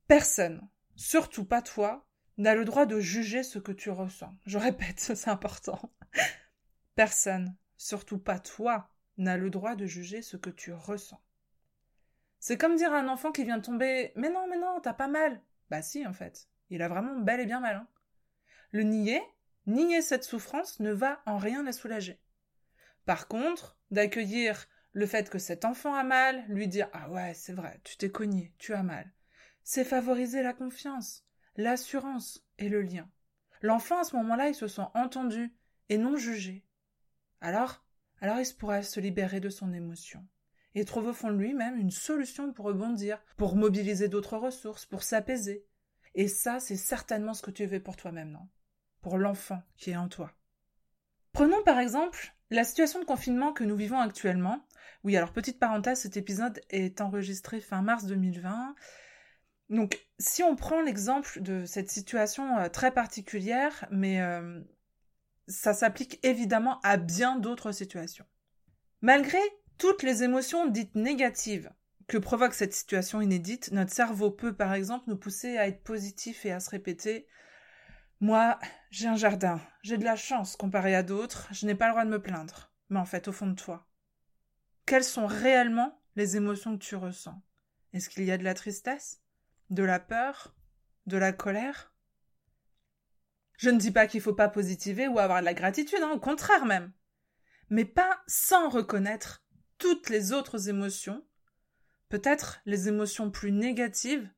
Personne, 0.07 0.61
surtout 0.95 1.45
pas 1.45 1.61
toi, 1.61 2.05
n'a 2.37 2.55
le 2.55 2.65
droit 2.65 2.85
de 2.85 2.99
juger 2.99 3.43
ce 3.43 3.59
que 3.59 3.71
tu 3.71 3.89
ressens. 3.89 4.35
Je 4.45 4.57
répète, 4.57 4.99
c'est 5.15 5.29
important. 5.29 5.91
Personne, 6.95 7.55
surtout 7.77 8.17
pas 8.17 8.39
toi, 8.39 8.89
n'a 9.17 9.37
le 9.37 9.49
droit 9.49 9.75
de 9.75 9.85
juger 9.85 10.21
ce 10.21 10.37
que 10.37 10.49
tu 10.49 10.73
ressens. 10.73 11.21
C'est 12.39 12.57
comme 12.57 12.75
dire 12.75 12.93
à 12.93 12.99
un 12.99 13.07
enfant 13.07 13.31
qui 13.31 13.43
vient 13.43 13.57
de 13.57 13.65
tomber 13.65 14.11
Mais 14.15 14.29
non, 14.29 14.47
mais 14.49 14.57
non, 14.57 14.79
t'as 14.81 14.93
pas 14.93 15.07
mal. 15.07 15.41
Bah 15.69 15.81
si, 15.81 16.05
en 16.05 16.13
fait. 16.13 16.49
Il 16.69 16.81
a 16.81 16.87
vraiment 16.87 17.19
bel 17.19 17.39
et 17.39 17.45
bien 17.45 17.59
mal. 17.59 17.75
Hein. 17.75 17.87
Le 18.71 18.83
nier, 18.83 19.21
nier 19.67 20.01
cette 20.01 20.23
souffrance 20.23 20.79
ne 20.79 20.91
va 20.91 21.21
en 21.25 21.37
rien 21.37 21.63
la 21.63 21.71
soulager. 21.71 22.19
Par 23.05 23.27
contre, 23.27 23.77
d'accueillir 23.91 24.67
le 24.91 25.05
fait 25.05 25.29
que 25.29 25.39
cet 25.39 25.65
enfant 25.65 25.93
a 25.93 26.03
mal, 26.03 26.43
lui 26.47 26.67
dire 26.67 26.89
Ah 26.93 27.09
ouais, 27.09 27.33
c'est 27.33 27.53
vrai, 27.53 27.79
tu 27.83 27.97
t'es 27.97 28.11
cogné, 28.11 28.53
tu 28.57 28.73
as 28.73 28.83
mal, 28.83 29.11
c'est 29.63 29.83
favoriser 29.83 30.41
la 30.43 30.53
confiance 30.53 31.25
l'assurance 31.55 32.43
et 32.57 32.69
le 32.69 32.81
lien. 32.81 33.09
L'enfant, 33.61 33.99
à 33.99 34.03
ce 34.03 34.15
moment-là, 34.17 34.49
il 34.49 34.55
se 34.55 34.67
sent 34.67 34.87
entendu 34.93 35.53
et 35.89 35.97
non 35.97 36.17
jugé. 36.17 36.65
Alors, 37.41 37.83
alors 38.21 38.39
il 38.39 38.55
pourra 38.57 38.83
se 38.83 38.99
libérer 38.99 39.39
de 39.39 39.49
son 39.49 39.73
émotion 39.73 40.25
et 40.75 40.85
trouve 40.85 41.07
au 41.07 41.13
fond 41.13 41.29
de 41.29 41.37
lui-même 41.37 41.77
une 41.77 41.91
solution 41.91 42.51
pour 42.51 42.65
rebondir, 42.65 43.21
pour 43.37 43.55
mobiliser 43.55 44.07
d'autres 44.07 44.37
ressources, 44.37 44.85
pour 44.85 45.03
s'apaiser. 45.03 45.65
Et 46.15 46.27
ça, 46.27 46.59
c'est 46.59 46.77
certainement 46.77 47.33
ce 47.33 47.41
que 47.41 47.51
tu 47.51 47.65
veux 47.65 47.81
pour 47.81 47.95
toi-même, 47.95 48.31
non? 48.31 48.47
Pour 49.01 49.17
l'enfant 49.17 49.61
qui 49.77 49.91
est 49.91 49.97
en 49.97 50.07
toi. 50.07 50.31
Prenons 51.31 51.63
par 51.63 51.79
exemple 51.79 52.35
la 52.49 52.63
situation 52.63 52.99
de 52.99 53.05
confinement 53.05 53.53
que 53.53 53.63
nous 53.63 53.75
vivons 53.75 53.99
actuellement. 53.99 54.65
Oui, 55.03 55.17
alors 55.17 55.33
petite 55.33 55.59
parenthèse, 55.59 56.01
cet 56.01 56.17
épisode 56.17 56.61
est 56.69 57.01
enregistré 57.01 57.59
fin 57.59 57.81
mars 57.81 58.05
2020. 58.05 58.75
Donc, 59.73 59.99
si 60.19 60.43
on 60.43 60.55
prend 60.55 60.81
l'exemple 60.81 61.41
de 61.41 61.65
cette 61.65 61.89
situation 61.89 62.59
euh, 62.59 62.69
très 62.69 62.91
particulière, 62.91 63.87
mais 63.89 64.21
euh, 64.21 64.61
ça 65.47 65.73
s'applique 65.73 66.19
évidemment 66.21 66.79
à 66.81 66.97
bien 66.97 67.37
d'autres 67.37 67.71
situations. 67.71 68.25
Malgré 69.01 69.39
toutes 69.79 70.03
les 70.03 70.21
émotions 70.21 70.67
dites 70.67 70.93
négatives 70.93 71.71
que 72.07 72.19
provoque 72.19 72.53
cette 72.53 72.75
situation 72.75 73.19
inédite, 73.19 73.71
notre 73.71 73.91
cerveau 73.91 74.29
peut 74.29 74.53
par 74.53 74.75
exemple 74.75 75.05
nous 75.07 75.17
pousser 75.17 75.57
à 75.57 75.67
être 75.67 75.81
positif 75.81 76.45
et 76.45 76.51
à 76.51 76.59
se 76.59 76.69
répéter 76.69 77.25
Moi, 78.19 78.59
j'ai 78.91 79.07
un 79.07 79.15
jardin, 79.15 79.59
j'ai 79.81 79.97
de 79.97 80.03
la 80.03 80.15
chance 80.15 80.55
comparé 80.55 80.93
à 80.93 81.01
d'autres, 81.01 81.47
je 81.51 81.65
n'ai 81.65 81.73
pas 81.73 81.87
le 81.87 81.93
droit 81.93 82.05
de 82.05 82.11
me 82.11 82.21
plaindre. 82.21 82.71
Mais 82.89 82.99
en 82.99 83.05
fait, 83.05 83.27
au 83.27 83.31
fond 83.31 83.47
de 83.47 83.55
toi, 83.55 83.87
quelles 84.85 85.03
sont 85.03 85.25
réellement 85.25 85.99
les 86.15 86.37
émotions 86.37 86.77
que 86.77 86.83
tu 86.83 86.95
ressens? 86.95 87.41
Est-ce 87.91 88.11
qu'il 88.11 88.25
y 88.25 88.31
a 88.31 88.37
de 88.37 88.43
la 88.43 88.53
tristesse? 88.53 89.22
De 89.73 89.81
la 89.81 89.99
peur 89.99 90.53
De 91.07 91.17
la 91.17 91.33
colère 91.33 91.91
Je 93.57 93.71
ne 93.71 93.79
dis 93.79 93.89
pas 93.89 94.05
qu'il 94.05 94.19
ne 94.19 94.23
faut 94.23 94.35
pas 94.35 94.47
positiver 94.47 95.07
ou 95.07 95.17
avoir 95.17 95.39
de 95.39 95.45
la 95.45 95.55
gratitude, 95.55 95.97
hein, 96.03 96.11
au 96.11 96.19
contraire 96.19 96.67
même. 96.67 96.91
Mais 97.71 97.83
pas 97.83 98.21
sans 98.27 98.69
reconnaître 98.69 99.43
toutes 99.79 100.11
les 100.11 100.31
autres 100.31 100.69
émotions, 100.69 101.25
peut-être 102.09 102.61
les 102.67 102.87
émotions 102.87 103.31
plus 103.31 103.51
négatives, 103.51 104.29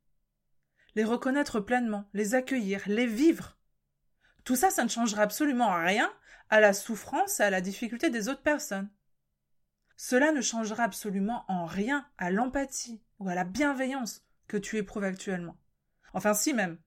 les 0.96 1.04
reconnaître 1.04 1.60
pleinement, 1.60 2.08
les 2.13 2.34
accueillir, 2.34 2.84
les 2.86 3.06
vivre. 3.06 3.58
Tout 4.46 4.56
ça, 4.56 4.70
ça 4.70 4.86
ne 4.86 4.89
changera 4.89 5.24
absolument 5.24 5.75
rien 5.84 6.10
à 6.50 6.62
la 6.62 6.72
souffrance 6.72 7.42
et 7.42 7.44
à 7.44 7.50
la 7.50 7.60
difficulté 7.60 8.10
des 8.10 8.30
autres 8.30 8.42
personnes. 8.42 8.89
Cela 9.98 10.32
ne 10.32 10.39
changera 10.39 10.84
absolument 10.84 11.44
en 11.50 11.65
rien 11.65 12.08
à 12.18 12.32
l'empathie 12.32 13.04
ou 13.20 13.27
à 13.27 13.36
la 13.36 13.44
bienveillance 13.44 14.25
que 14.48 14.58
tu 14.58 14.78
éprouves 14.78 15.04
actuellement. 15.04 15.58
Enfin 16.14 16.34
si 16.34 16.54
même. 16.54 16.80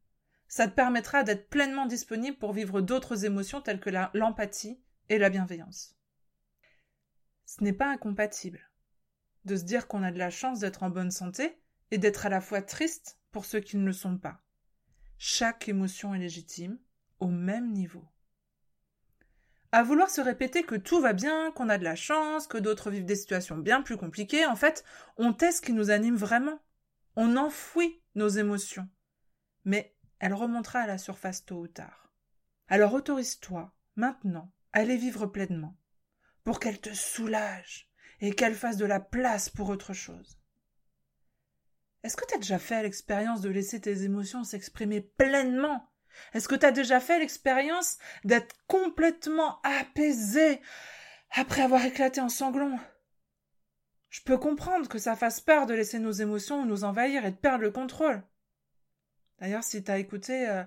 Ça 0.46 0.66
te 0.66 0.74
permettra 0.74 1.24
d'être 1.24 1.50
pleinement 1.50 1.86
disponible 1.86 2.38
pour 2.38 2.52
vivre 2.52 2.80
d'autres 2.80 3.26
émotions 3.26 3.60
telles 3.60 3.80
que 3.80 3.90
l'empathie 4.14 4.80
et 5.10 5.18
la 5.18 5.28
bienveillance. 5.28 5.94
Ce 7.44 7.62
n'est 7.62 7.72
pas 7.72 7.90
incompatible 7.90 8.60
de 9.44 9.56
se 9.56 9.64
dire 9.64 9.88
qu'on 9.88 10.02
a 10.02 10.12
de 10.12 10.18
la 10.18 10.30
chance 10.30 10.60
d'être 10.60 10.82
en 10.82 10.90
bonne 10.90 11.10
santé 11.10 11.58
et 11.90 11.98
d'être 11.98 12.26
à 12.26 12.28
la 12.28 12.40
fois 12.40 12.62
triste 12.62 13.18
pour 13.30 13.44
ceux 13.44 13.60
qui 13.60 13.76
ne 13.76 13.86
le 13.86 13.92
sont 13.92 14.18
pas. 14.18 14.42
Chaque 15.18 15.68
émotion 15.68 16.14
est 16.14 16.18
légitime, 16.18 16.78
au 17.20 17.28
même 17.28 17.72
niveau. 17.72 18.04
À 19.72 19.82
vouloir 19.82 20.08
se 20.08 20.20
répéter 20.20 20.62
que 20.62 20.76
tout 20.76 21.00
va 21.00 21.12
bien, 21.12 21.50
qu'on 21.52 21.68
a 21.68 21.76
de 21.76 21.84
la 21.84 21.96
chance, 21.96 22.46
que 22.46 22.56
d'autres 22.56 22.90
vivent 22.90 23.04
des 23.04 23.16
situations 23.16 23.58
bien 23.58 23.82
plus 23.82 23.96
compliquées, 23.96 24.46
en 24.46 24.56
fait, 24.56 24.84
on 25.16 25.32
tait 25.32 25.52
ce 25.52 25.60
qui 25.60 25.72
nous 25.72 25.90
anime 25.90 26.16
vraiment. 26.16 26.58
On 27.20 27.36
enfouit 27.36 28.00
nos 28.14 28.28
émotions. 28.28 28.88
Mais 29.64 29.92
elle 30.20 30.34
remontera 30.34 30.78
à 30.78 30.86
la 30.86 30.98
surface 30.98 31.44
tôt 31.44 31.62
ou 31.62 31.66
tard. 31.66 32.12
Alors 32.68 32.94
autorise-toi, 32.94 33.74
maintenant, 33.96 34.52
à 34.72 34.84
les 34.84 34.96
vivre 34.96 35.26
pleinement 35.26 35.76
pour 36.44 36.60
qu'elle 36.60 36.80
te 36.80 36.94
soulage 36.94 37.90
et 38.20 38.32
qu'elle 38.32 38.54
fasse 38.54 38.76
de 38.76 38.84
la 38.84 39.00
place 39.00 39.48
pour 39.48 39.68
autre 39.68 39.94
chose. 39.94 40.38
Est-ce 42.04 42.16
que 42.16 42.24
tu 42.24 42.34
as 42.36 42.38
déjà 42.38 42.60
fait 42.60 42.84
l'expérience 42.84 43.40
de 43.40 43.50
laisser 43.50 43.80
tes 43.80 44.04
émotions 44.04 44.44
s'exprimer 44.44 45.00
pleinement? 45.00 45.90
Est-ce 46.34 46.46
que 46.46 46.54
tu 46.54 46.66
as 46.66 46.70
déjà 46.70 47.00
fait 47.00 47.18
l'expérience 47.18 47.98
d'être 48.22 48.54
complètement 48.68 49.60
apaisé 49.64 50.60
après 51.32 51.62
avoir 51.62 51.84
éclaté 51.84 52.20
en 52.20 52.28
sanglots? 52.28 52.78
Je 54.10 54.22
peux 54.22 54.38
comprendre 54.38 54.88
que 54.88 54.98
ça 54.98 55.16
fasse 55.16 55.40
peur 55.40 55.66
de 55.66 55.74
laisser 55.74 55.98
nos 55.98 56.12
émotions 56.12 56.64
nous 56.64 56.84
envahir 56.84 57.24
et 57.24 57.30
de 57.30 57.36
perdre 57.36 57.64
le 57.64 57.70
contrôle. 57.70 58.22
D'ailleurs, 59.38 59.64
si 59.64 59.84
tu 59.84 59.90
as 59.90 59.98
écouté 59.98 60.48
euh, 60.48 60.64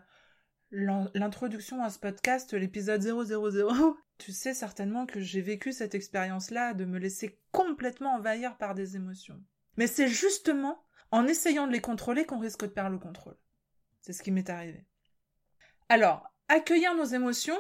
l'introduction 0.72 1.84
à 1.84 1.90
ce 1.90 2.00
podcast, 2.00 2.54
l'épisode 2.54 3.02
000, 3.02 3.24
tu 4.18 4.32
sais 4.32 4.54
certainement 4.54 5.06
que 5.06 5.20
j'ai 5.20 5.42
vécu 5.42 5.74
cette 5.74 5.96
expérience-là 5.96 6.74
de 6.74 6.86
me 6.86 7.00
laisser 7.00 7.40
complètement 7.52 8.16
envahir 8.16 8.58
par 8.58 8.76
des 8.76 8.96
émotions. 8.96 9.42
Mais 9.78 9.88
c'est 9.88 10.08
justement 10.08 10.84
en 11.12 11.28
essayant 11.28 11.68
de 11.68 11.74
les 11.74 11.82
contrôler 11.82 12.26
qu'on 12.26 12.40
risque 12.40 12.62
de 12.62 12.68
perdre 12.68 12.92
le 12.92 13.00
contrôle. 13.00 13.38
C'est 14.02 14.14
ce 14.14 14.24
qui 14.24 14.32
m'est 14.32 14.50
arrivé. 14.50 14.86
Alors, 15.90 16.32
accueillir 16.48 16.96
nos 16.96 17.06
émotions, 17.06 17.60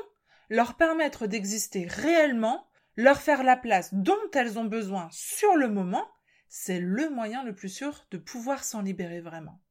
leur 0.49 0.75
permettre 0.75 1.27
d'exister 1.27 1.85
réellement, 1.85 2.67
leur 2.95 3.21
faire 3.21 3.43
la 3.43 3.57
place 3.57 3.93
dont 3.93 4.31
elles 4.33 4.59
ont 4.59 4.65
besoin 4.65 5.09
sur 5.11 5.55
le 5.55 5.69
moment, 5.69 6.07
c'est 6.49 6.79
le 6.79 7.09
moyen 7.09 7.43
le 7.43 7.55
plus 7.55 7.69
sûr 7.69 8.05
de 8.11 8.17
pouvoir 8.17 8.63
s'en 8.63 8.81
libérer 8.81 9.21
vraiment. 9.21 9.61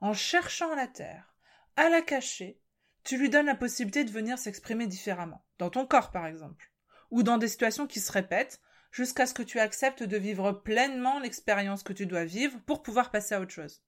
En 0.00 0.12
cherchant 0.12 0.74
la 0.74 0.86
terre, 0.86 1.34
à 1.76 1.88
la 1.88 2.02
cacher, 2.02 2.60
tu 3.04 3.18
lui 3.18 3.30
donnes 3.30 3.46
la 3.46 3.54
possibilité 3.54 4.04
de 4.04 4.10
venir 4.10 4.38
s'exprimer 4.38 4.86
différemment, 4.86 5.44
dans 5.58 5.70
ton 5.70 5.86
corps 5.86 6.10
par 6.10 6.26
exemple, 6.26 6.72
ou 7.10 7.22
dans 7.22 7.38
des 7.38 7.48
situations 7.48 7.86
qui 7.86 8.00
se 8.00 8.12
répètent, 8.12 8.60
jusqu'à 8.90 9.26
ce 9.26 9.34
que 9.34 9.42
tu 9.42 9.60
acceptes 9.60 10.02
de 10.02 10.16
vivre 10.16 10.52
pleinement 10.52 11.18
l'expérience 11.18 11.82
que 11.82 11.92
tu 11.92 12.06
dois 12.06 12.24
vivre 12.24 12.58
pour 12.66 12.82
pouvoir 12.82 13.10
passer 13.10 13.34
à 13.34 13.40
autre 13.40 13.52
chose. 13.52 13.82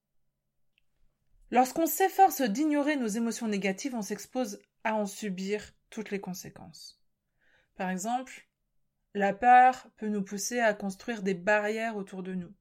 Lorsqu'on 1.50 1.86
s'efforce 1.86 2.42
d'ignorer 2.42 2.96
nos 2.96 3.08
émotions 3.08 3.48
négatives, 3.48 3.94
on 3.94 4.02
s'expose 4.02 4.60
à 4.84 4.94
en 4.94 5.06
subir 5.06 5.72
toutes 5.90 6.10
les 6.10 6.20
conséquences. 6.20 6.99
Par 7.80 7.88
exemple, 7.88 8.46
la 9.14 9.32
peur 9.32 9.88
peut 9.96 10.08
nous 10.08 10.22
pousser 10.22 10.60
à 10.60 10.74
construire 10.74 11.22
des 11.22 11.32
barrières 11.32 11.96
autour 11.96 12.22
de 12.22 12.34
nous, 12.34 12.52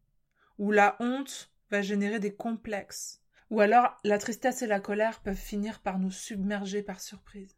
ou 0.57 0.71
la 0.71 0.95
honte 1.01 1.51
va 1.69 1.81
générer 1.81 2.21
des 2.21 2.33
complexes, 2.33 3.21
ou 3.49 3.59
alors 3.59 3.97
la 4.05 4.17
tristesse 4.17 4.61
et 4.61 4.65
la 4.65 4.79
colère 4.79 5.19
peuvent 5.19 5.35
finir 5.35 5.81
par 5.81 5.99
nous 5.99 6.09
submerger 6.09 6.83
par 6.83 7.01
surprise. 7.01 7.57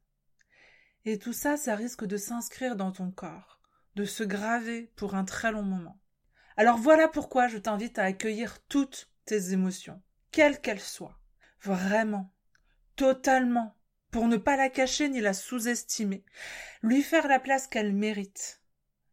Et 1.05 1.19
tout 1.19 1.33
ça, 1.33 1.55
ça 1.55 1.75
risque 1.75 2.03
de 2.03 2.17
s'inscrire 2.17 2.75
dans 2.75 2.91
ton 2.91 3.11
corps, 3.11 3.59
de 3.93 4.05
se 4.05 4.23
graver 4.23 4.91
pour 4.95 5.13
un 5.13 5.23
très 5.23 5.51
long 5.51 5.61
moment. 5.61 5.99
Alors 6.57 6.79
voilà 6.79 7.07
pourquoi 7.07 7.47
je 7.47 7.59
t'invite 7.59 7.99
à 7.99 8.05
accueillir 8.05 8.57
toutes 8.69 9.11
tes 9.25 9.53
émotions, 9.53 10.01
quelles 10.31 10.61
qu'elles 10.61 10.79
soient. 10.79 11.19
Vraiment, 11.61 12.33
totalement, 12.95 13.75
pour 14.11 14.27
ne 14.27 14.37
pas 14.37 14.57
la 14.57 14.69
cacher 14.69 15.09
ni 15.09 15.21
la 15.21 15.33
sous-estimer, 15.33 16.23
lui 16.81 17.01
faire 17.01 17.27
la 17.27 17.39
place 17.39 17.67
qu'elle 17.67 17.93
mérite, 17.93 18.61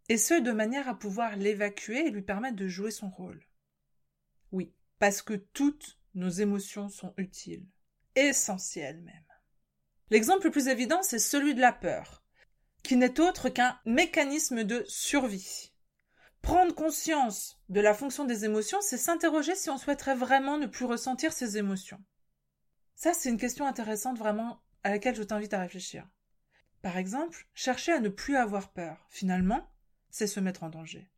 et 0.09 0.19
ce 0.19 0.35
de 0.35 0.53
manière 0.53 0.89
à 0.89 0.99
pouvoir 0.99 1.37
l'évacuer 1.37 2.07
et 2.07 2.11
lui 2.11 2.23
permettre 2.23 2.57
de 2.57 2.69
jouer 2.69 2.91
son 2.91 3.09
rôle. 3.09 3.43
Oui, 4.53 4.75
parce 4.99 5.23
que 5.23 5.35
toutes 5.35 5.99
nos 6.15 6.29
émotions 6.29 6.89
sont 6.89 7.15
utiles, 7.17 7.67
essentielles 8.17 9.01
même. 9.03 9.25
L'exemple 10.11 10.47
le 10.47 10.51
plus 10.51 10.69
évident, 10.69 11.03
c'est 11.03 11.19
celui 11.19 11.55
de 11.55 11.61
la 11.61 11.73
peur, 11.73 12.25
qui 12.83 12.97
n'est 12.97 13.21
autre 13.21 13.51
qu'un 13.51 13.79
mécanisme 13.85 14.65
de 14.65 14.85
survie. 14.89 15.73
Prendre 16.43 16.75
conscience 16.75 17.61
de 17.69 17.81
la 17.81 17.95
fonction 17.95 18.25
des 18.25 18.45
émotions, 18.45 18.81
c'est 18.81 18.97
s'interroger 18.97 19.55
si 19.55 19.71
on 19.71 19.77
souhaiterait 19.77 20.15
vraiment 20.15 20.57
ne 20.57 20.67
plus 20.67 20.87
ressentir 20.87 21.33
ces 21.33 21.59
émotions. 21.59 22.03
Ça, 22.95 23.13
c'est 23.13 23.29
une 23.29 23.37
question 23.37 23.67
intéressante 23.67 24.19
vraiment 24.19 24.63
à 24.85 24.91
laquelle 24.91 25.15
je 25.15 25.23
t'invite 25.23 25.55
à 25.55 25.61
réfléchir. 25.61 26.09
Par 26.83 26.97
exemple, 26.97 27.47
chercher 27.55 27.93
à 27.93 28.01
ne 28.01 28.09
plus 28.09 28.37
avoir 28.37 28.73
peur, 28.73 29.07
finalement, 29.09 29.69
c'est 30.11 30.27
se 30.27 30.41
mettre 30.41 30.63
en 30.63 30.69
danger. 30.71 31.11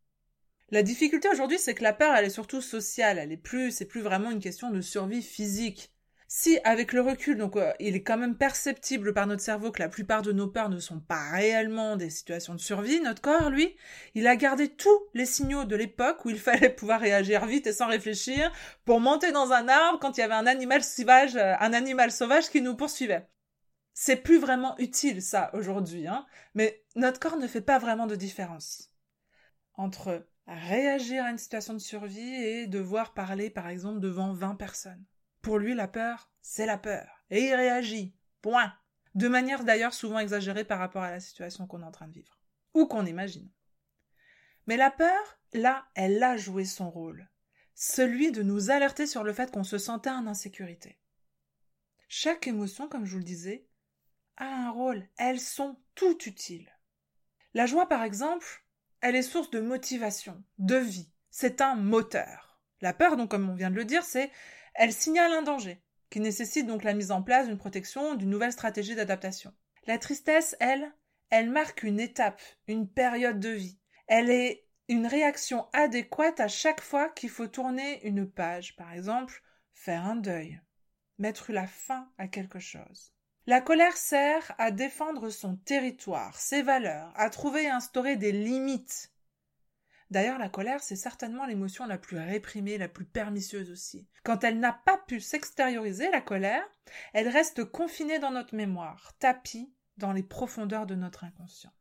La 0.70 0.82
difficulté 0.82 1.28
aujourd'hui, 1.28 1.58
c'est 1.58 1.74
que 1.74 1.82
la 1.82 1.92
peur, 1.92 2.14
elle 2.14 2.24
est 2.24 2.30
surtout 2.30 2.60
sociale, 2.60 3.18
elle 3.18 3.32
est 3.32 3.36
plus, 3.36 3.72
c'est 3.72 3.86
plus 3.86 4.00
vraiment 4.00 4.30
une 4.30 4.40
question 4.40 4.70
de 4.70 4.80
survie 4.80 5.22
physique. 5.22 5.92
Si, 6.28 6.60
avec 6.62 6.92
le 6.92 7.00
recul, 7.00 7.36
donc, 7.36 7.56
euh, 7.56 7.72
il 7.80 7.96
est 7.96 8.04
quand 8.04 8.16
même 8.16 8.36
perceptible 8.36 9.12
par 9.12 9.26
notre 9.26 9.42
cerveau 9.42 9.72
que 9.72 9.82
la 9.82 9.88
plupart 9.88 10.22
de 10.22 10.30
nos 10.30 10.46
peurs 10.46 10.68
ne 10.68 10.78
sont 10.78 11.00
pas 11.00 11.28
réellement 11.32 11.96
des 11.96 12.08
situations 12.08 12.54
de 12.54 12.60
survie, 12.60 13.00
notre 13.00 13.20
corps, 13.20 13.50
lui, 13.50 13.76
il 14.14 14.28
a 14.28 14.36
gardé 14.36 14.68
tous 14.68 14.96
les 15.12 15.26
signaux 15.26 15.64
de 15.64 15.74
l'époque 15.74 16.24
où 16.24 16.30
il 16.30 16.38
fallait 16.38 16.70
pouvoir 16.70 17.00
réagir 17.00 17.46
vite 17.46 17.66
et 17.66 17.72
sans 17.72 17.88
réfléchir 17.88 18.52
pour 18.84 19.00
monter 19.00 19.32
dans 19.32 19.50
un 19.50 19.66
arbre 19.66 19.98
quand 19.98 20.18
il 20.18 20.20
y 20.20 20.22
avait 20.22 20.34
un 20.34 20.46
animal 20.46 20.84
sauvage, 20.84 21.34
euh, 21.34 21.54
un 21.58 21.72
animal 21.72 22.12
sauvage 22.12 22.48
qui 22.48 22.62
nous 22.62 22.76
poursuivait. 22.76 23.26
C'est 23.92 24.16
plus 24.16 24.38
vraiment 24.38 24.78
utile, 24.78 25.22
ça, 25.22 25.50
aujourd'hui, 25.54 26.06
hein. 26.06 26.26
Mais 26.54 26.84
notre 26.94 27.20
corps 27.20 27.36
ne 27.36 27.46
fait 27.46 27.60
pas 27.60 27.78
vraiment 27.78 28.06
de 28.06 28.16
différence 28.16 28.90
entre 29.74 30.26
réagir 30.46 31.24
à 31.24 31.30
une 31.30 31.38
situation 31.38 31.74
de 31.74 31.78
survie 31.78 32.20
et 32.20 32.66
devoir 32.66 33.14
parler 33.14 33.50
par 33.50 33.68
exemple 33.68 34.00
devant 34.00 34.32
20 34.32 34.56
personnes. 34.56 35.04
Pour 35.42 35.58
lui, 35.58 35.74
la 35.74 35.88
peur, 35.88 36.30
c'est 36.42 36.66
la 36.66 36.76
peur. 36.76 37.24
Et 37.30 37.46
il 37.46 37.54
réagit. 37.54 38.14
Point. 38.42 38.72
De 39.14 39.28
manière 39.28 39.64
d'ailleurs 39.64 39.94
souvent 39.94 40.18
exagérée 40.18 40.64
par 40.64 40.78
rapport 40.78 41.02
à 41.02 41.10
la 41.10 41.20
situation 41.20 41.66
qu'on 41.66 41.82
est 41.82 41.86
en 41.86 41.90
train 41.90 42.08
de 42.08 42.12
vivre. 42.12 42.38
Ou 42.74 42.86
qu'on 42.86 43.06
imagine. 43.06 43.50
Mais 44.66 44.76
la 44.76 44.90
peur, 44.90 45.38
là, 45.52 45.86
elle 45.94 46.22
a 46.22 46.36
joué 46.36 46.64
son 46.64 46.90
rôle. 46.90 47.28
Celui 47.74 48.30
de 48.30 48.42
nous 48.42 48.70
alerter 48.70 49.06
sur 49.06 49.24
le 49.24 49.32
fait 49.32 49.50
qu'on 49.50 49.64
se 49.64 49.78
sentait 49.78 50.10
en 50.10 50.26
insécurité. 50.26 51.00
Chaque 52.08 52.46
émotion, 52.46 52.88
comme 52.88 53.06
je 53.06 53.12
vous 53.12 53.18
le 53.18 53.24
disais, 53.24 53.66
a 54.40 54.46
un 54.46 54.70
rôle. 54.70 55.06
Elles 55.16 55.38
sont 55.38 55.76
toutes 55.94 56.26
utiles. 56.26 56.70
La 57.54 57.66
joie, 57.66 57.88
par 57.88 58.02
exemple, 58.02 58.64
elle 59.00 59.14
est 59.14 59.22
source 59.22 59.50
de 59.50 59.60
motivation, 59.60 60.42
de 60.58 60.76
vie. 60.76 61.10
C'est 61.30 61.60
un 61.60 61.76
moteur. 61.76 62.60
La 62.80 62.92
peur, 62.92 63.16
donc, 63.16 63.30
comme 63.30 63.48
on 63.48 63.54
vient 63.54 63.70
de 63.70 63.76
le 63.76 63.84
dire, 63.84 64.04
c'est, 64.04 64.30
elle 64.74 64.92
signale 64.92 65.32
un 65.32 65.42
danger, 65.42 65.82
qui 66.10 66.20
nécessite 66.20 66.66
donc 66.66 66.82
la 66.82 66.94
mise 66.94 67.12
en 67.12 67.22
place 67.22 67.46
d'une 67.46 67.58
protection, 67.58 68.14
d'une 68.14 68.30
nouvelle 68.30 68.52
stratégie 68.52 68.94
d'adaptation. 68.94 69.52
La 69.86 69.98
tristesse, 69.98 70.56
elle, 70.60 70.92
elle 71.30 71.50
marque 71.50 71.82
une 71.82 72.00
étape, 72.00 72.40
une 72.66 72.88
période 72.88 73.38
de 73.38 73.50
vie. 73.50 73.78
Elle 74.06 74.30
est 74.30 74.66
une 74.88 75.06
réaction 75.06 75.68
adéquate 75.72 76.40
à 76.40 76.48
chaque 76.48 76.80
fois 76.80 77.08
qu'il 77.10 77.30
faut 77.30 77.46
tourner 77.46 78.04
une 78.06 78.28
page, 78.28 78.74
par 78.76 78.92
exemple, 78.92 79.42
faire 79.72 80.04
un 80.04 80.16
deuil, 80.16 80.60
mettre 81.18 81.52
la 81.52 81.66
fin 81.66 82.10
à 82.18 82.26
quelque 82.26 82.58
chose. 82.58 83.14
La 83.50 83.60
colère 83.60 83.96
sert 83.96 84.54
à 84.58 84.70
défendre 84.70 85.28
son 85.28 85.56
territoire, 85.56 86.38
ses 86.38 86.62
valeurs, 86.62 87.12
à 87.16 87.30
trouver 87.30 87.64
et 87.64 87.68
instaurer 87.68 88.14
des 88.14 88.30
limites. 88.30 89.12
D'ailleurs, 90.08 90.38
la 90.38 90.48
colère, 90.48 90.80
c'est 90.80 90.94
certainement 90.94 91.46
l'émotion 91.46 91.84
la 91.84 91.98
plus 91.98 92.16
réprimée, 92.16 92.78
la 92.78 92.86
plus 92.86 93.04
permisseuse 93.04 93.72
aussi. 93.72 94.06
Quand 94.22 94.44
elle 94.44 94.60
n'a 94.60 94.72
pas 94.72 94.98
pu 94.98 95.18
s'extérioriser, 95.18 96.08
la 96.12 96.20
colère, 96.20 96.62
elle 97.12 97.26
reste 97.26 97.64
confinée 97.64 98.20
dans 98.20 98.30
notre 98.30 98.54
mémoire, 98.54 99.14
tapie 99.18 99.74
dans 99.96 100.12
les 100.12 100.22
profondeurs 100.22 100.86
de 100.86 100.94
notre 100.94 101.24
inconscient. 101.24 101.72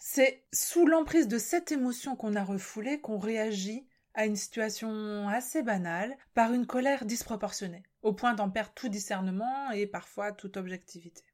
C'est 0.00 0.44
sous 0.52 0.84
l'emprise 0.84 1.28
de 1.28 1.38
cette 1.38 1.70
émotion 1.70 2.16
qu'on 2.16 2.34
a 2.34 2.42
refoulée 2.42 3.00
qu'on 3.00 3.18
réagit 3.18 3.86
à 4.14 4.26
une 4.26 4.36
situation 4.36 5.28
assez 5.28 5.62
banale 5.62 6.16
par 6.34 6.52
une 6.52 6.66
colère 6.66 7.04
disproportionnée, 7.04 7.82
au 8.02 8.12
point 8.12 8.34
d'en 8.34 8.50
perdre 8.50 8.72
tout 8.74 8.88
discernement 8.88 9.70
et 9.70 9.86
parfois 9.86 10.32
toute 10.32 10.56
objectivité. 10.56 11.24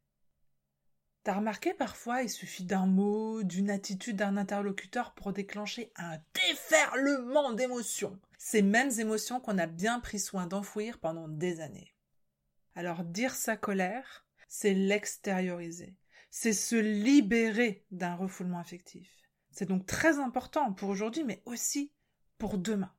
T'as 1.22 1.34
remarqué 1.34 1.74
parfois 1.74 2.22
il 2.22 2.30
suffit 2.30 2.64
d'un 2.64 2.86
mot, 2.86 3.42
d'une 3.42 3.70
attitude 3.70 4.16
d'un 4.16 4.38
interlocuteur 4.38 5.12
pour 5.12 5.34
déclencher 5.34 5.92
un 5.96 6.18
déferlement 6.48 7.52
d'émotions. 7.52 8.18
Ces 8.38 8.62
mêmes 8.62 8.90
émotions 8.98 9.38
qu'on 9.38 9.58
a 9.58 9.66
bien 9.66 10.00
pris 10.00 10.18
soin 10.18 10.46
d'enfouir 10.46 10.98
pendant 10.98 11.28
des 11.28 11.60
années. 11.60 11.94
Alors 12.74 13.04
dire 13.04 13.34
sa 13.34 13.58
colère, 13.58 14.24
c'est 14.48 14.72
l'extérioriser. 14.72 15.94
C'est 16.30 16.54
se 16.54 16.76
libérer 16.76 17.84
d'un 17.90 18.14
refoulement 18.14 18.58
affectif. 18.58 19.10
C'est 19.50 19.68
donc 19.68 19.84
très 19.84 20.18
important 20.18 20.72
pour 20.72 20.88
aujourd'hui, 20.88 21.24
mais 21.24 21.42
aussi 21.44 21.92
demain. 22.48 22.92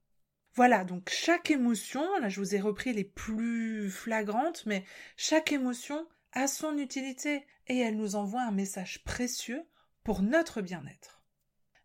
Voilà, 0.54 0.84
donc 0.84 1.10
chaque 1.10 1.50
émotion, 1.50 2.04
là 2.20 2.30
je 2.30 2.40
vous 2.40 2.56
ai 2.56 2.60
repris 2.60 2.94
les 2.94 3.06
plus 3.06 3.90
flagrantes, 3.90 4.66
mais 4.66 4.84
chaque 5.16 5.52
émotion 5.52 6.06
a 6.34 6.48
son 6.48 6.78
utilité 6.78 7.46
et 7.68 7.78
elle 7.78 7.98
nous 7.98 8.16
envoie 8.16 8.42
un 8.42 8.52
message 8.52 9.04
précieux 9.04 9.66
pour 10.04 10.22
notre 10.22 10.62
bien-être. 10.62 11.22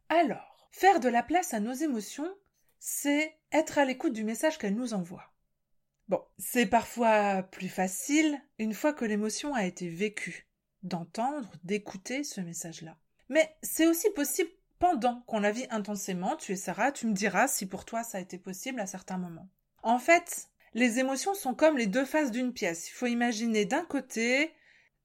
Alors, 0.08 0.68
faire 0.72 1.00
de 1.00 1.08
la 1.08 1.22
place 1.22 1.54
à 1.54 1.60
nos 1.60 1.72
émotions, 1.72 2.32
c'est 2.78 3.36
être 3.52 3.78
à 3.78 3.84
l'écoute 3.84 4.12
du 4.12 4.24
message 4.24 4.58
qu'elles 4.58 4.74
nous 4.74 4.94
envoient. 4.94 5.32
Bon, 6.08 6.22
c'est 6.38 6.66
parfois 6.66 7.42
plus 7.42 7.68
facile, 7.68 8.40
une 8.58 8.74
fois 8.74 8.92
que 8.92 9.04
l'émotion 9.04 9.54
a 9.54 9.64
été 9.64 9.88
vécue, 9.88 10.48
d'entendre, 10.82 11.52
d'écouter 11.64 12.22
ce 12.22 12.40
message-là. 12.40 12.96
Mais 13.28 13.56
c'est 13.62 13.86
aussi 13.86 14.08
possible 14.10 14.50
pendant 14.78 15.22
qu'on 15.26 15.40
la 15.40 15.52
vit 15.52 15.66
intensément, 15.70 16.36
tu 16.36 16.52
essaieras, 16.52 16.92
tu 16.92 17.06
me 17.06 17.14
diras 17.14 17.48
si 17.48 17.66
pour 17.66 17.84
toi 17.84 18.02
ça 18.02 18.18
a 18.18 18.20
été 18.20 18.38
possible 18.38 18.80
à 18.80 18.86
certains 18.86 19.18
moments. 19.18 19.48
En 19.82 19.98
fait, 19.98 20.48
les 20.74 20.98
émotions 20.98 21.34
sont 21.34 21.54
comme 21.54 21.78
les 21.78 21.86
deux 21.86 22.04
faces 22.04 22.30
d'une 22.30 22.52
pièce. 22.52 22.88
Il 22.88 22.92
faut 22.92 23.06
imaginer 23.06 23.64
d'un 23.64 23.84
côté 23.84 24.52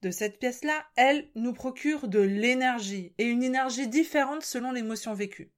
de 0.02 0.12
cette 0.12 0.40
pièce-là, 0.40 0.84
elle 0.96 1.30
nous 1.36 1.54
procure 1.54 2.08
de 2.08 2.20
l'énergie, 2.20 3.14
et 3.18 3.26
une 3.26 3.44
énergie 3.44 3.88
différente 3.88 4.44
selon 4.44 4.72
l'émotion 4.72 5.14
vécue. 5.14 5.52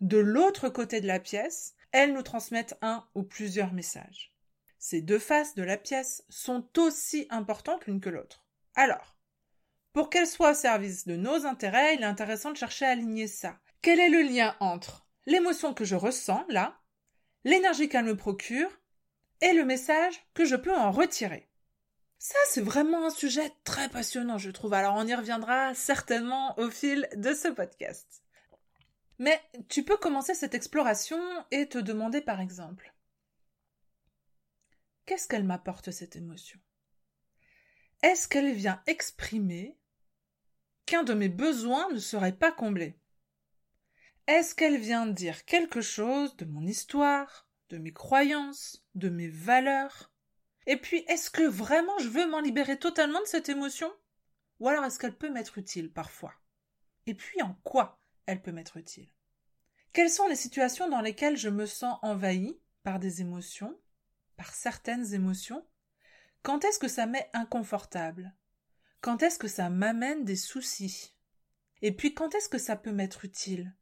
De 0.00 0.18
l'autre 0.18 0.68
côté 0.68 1.00
de 1.00 1.08
la 1.08 1.18
pièce, 1.18 1.74
elles 1.90 2.12
nous 2.12 2.22
transmettent 2.22 2.78
un 2.80 3.04
ou 3.14 3.24
plusieurs 3.24 3.72
messages. 3.72 4.32
Ces 4.78 5.02
deux 5.02 5.18
faces 5.18 5.56
de 5.56 5.64
la 5.64 5.76
pièce 5.76 6.24
sont 6.28 6.64
aussi 6.78 7.26
importantes 7.30 7.86
l'une 7.86 8.00
que 8.00 8.10
l'autre. 8.10 8.44
Alors, 8.76 9.17
pour 9.92 10.10
qu'elles 10.10 10.26
soient 10.26 10.52
au 10.52 10.54
service 10.54 11.06
de 11.06 11.16
nos 11.16 11.46
intérêts, 11.46 11.94
il 11.94 12.02
est 12.02 12.06
intéressant 12.06 12.52
de 12.52 12.56
chercher 12.56 12.86
à 12.86 12.90
aligner 12.90 13.26
ça. 13.26 13.58
Quel 13.82 14.00
est 14.00 14.08
le 14.08 14.22
lien 14.22 14.56
entre 14.60 15.06
l'émotion 15.26 15.74
que 15.74 15.84
je 15.84 15.96
ressens, 15.96 16.44
là, 16.48 16.78
l'énergie 17.44 17.88
qu'elle 17.88 18.04
me 18.04 18.16
procure, 18.16 18.70
et 19.40 19.52
le 19.52 19.64
message 19.64 20.14
que 20.34 20.44
je 20.44 20.56
peux 20.56 20.74
en 20.74 20.90
retirer? 20.90 21.48
Ça, 22.18 22.38
c'est 22.48 22.60
vraiment 22.60 23.06
un 23.06 23.10
sujet 23.10 23.52
très 23.62 23.88
passionnant, 23.88 24.38
je 24.38 24.50
trouve. 24.50 24.74
Alors, 24.74 24.96
on 24.96 25.06
y 25.06 25.14
reviendra 25.14 25.74
certainement 25.74 26.58
au 26.58 26.68
fil 26.68 27.08
de 27.14 27.32
ce 27.32 27.48
podcast. 27.48 28.22
Mais 29.18 29.40
tu 29.68 29.84
peux 29.84 29.96
commencer 29.96 30.34
cette 30.34 30.54
exploration 30.54 31.20
et 31.50 31.68
te 31.68 31.78
demander 31.78 32.20
par 32.20 32.40
exemple 32.40 32.92
Qu'est-ce 35.06 35.26
qu'elle 35.26 35.44
m'apporte 35.44 35.90
cette 35.90 36.16
émotion? 36.16 36.60
Est-ce 38.02 38.28
qu'elle 38.28 38.52
vient 38.52 38.82
exprimer 38.86 39.76
qu'un 40.86 41.02
de 41.02 41.14
mes 41.14 41.28
besoins 41.28 41.90
ne 41.92 41.98
serait 41.98 42.36
pas 42.36 42.52
comblé? 42.52 42.98
Est-ce 44.26 44.54
qu'elle 44.54 44.78
vient 44.78 45.06
dire 45.06 45.44
quelque 45.44 45.80
chose 45.80 46.36
de 46.36 46.44
mon 46.44 46.66
histoire, 46.66 47.48
de 47.70 47.78
mes 47.78 47.92
croyances, 47.92 48.84
de 48.94 49.08
mes 49.08 49.28
valeurs? 49.28 50.12
Et 50.66 50.76
puis, 50.76 50.98
est-ce 51.08 51.30
que 51.30 51.42
vraiment 51.42 51.98
je 51.98 52.08
veux 52.08 52.28
m'en 52.28 52.40
libérer 52.40 52.78
totalement 52.78 53.20
de 53.20 53.26
cette 53.26 53.48
émotion? 53.48 53.92
Ou 54.60 54.68
alors 54.68 54.84
est-ce 54.84 54.98
qu'elle 54.98 55.16
peut 55.16 55.30
m'être 55.30 55.58
utile 55.58 55.92
parfois? 55.92 56.34
Et 57.06 57.14
puis, 57.14 57.42
en 57.42 57.54
quoi 57.64 58.00
elle 58.26 58.42
peut 58.42 58.52
m'être 58.52 58.76
utile? 58.76 59.08
Quelles 59.92 60.10
sont 60.10 60.28
les 60.28 60.36
situations 60.36 60.88
dans 60.88 61.00
lesquelles 61.00 61.36
je 61.36 61.48
me 61.48 61.66
sens 61.66 61.98
envahi 62.02 62.60
par 62.84 62.98
des 62.98 63.22
émotions 63.22 63.80
par 64.36 64.54
certaines 64.54 65.14
émotions? 65.14 65.66
Quand 66.48 66.64
est-ce 66.64 66.78
que 66.78 66.88
ça 66.88 67.04
m'est 67.04 67.28
inconfortable? 67.34 68.34
Quand 69.02 69.22
est-ce 69.22 69.38
que 69.38 69.48
ça 69.48 69.68
m'amène 69.68 70.24
des 70.24 70.34
soucis? 70.34 71.14
Et 71.82 71.92
puis 71.92 72.14
quand 72.14 72.34
est-ce 72.34 72.48
que 72.48 72.56
ça 72.56 72.74
peut 72.74 72.90
m'être 72.90 73.26
utile? 73.26 73.76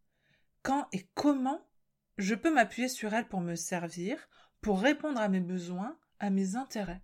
Quand 0.63 0.89
et 0.91 1.09
comment 1.15 1.65
je 2.19 2.35
peux 2.35 2.53
m'appuyer 2.53 2.89
sur 2.89 3.15
elle 3.15 3.29
pour 3.29 3.41
me 3.41 3.55
servir, 3.55 4.19
pour 4.63 4.81
répondre 4.81 5.21
à 5.21 5.29
mes 5.29 5.39
besoins, 5.39 5.97
à 6.19 6.29
mes 6.31 6.57
intérêts? 6.57 7.03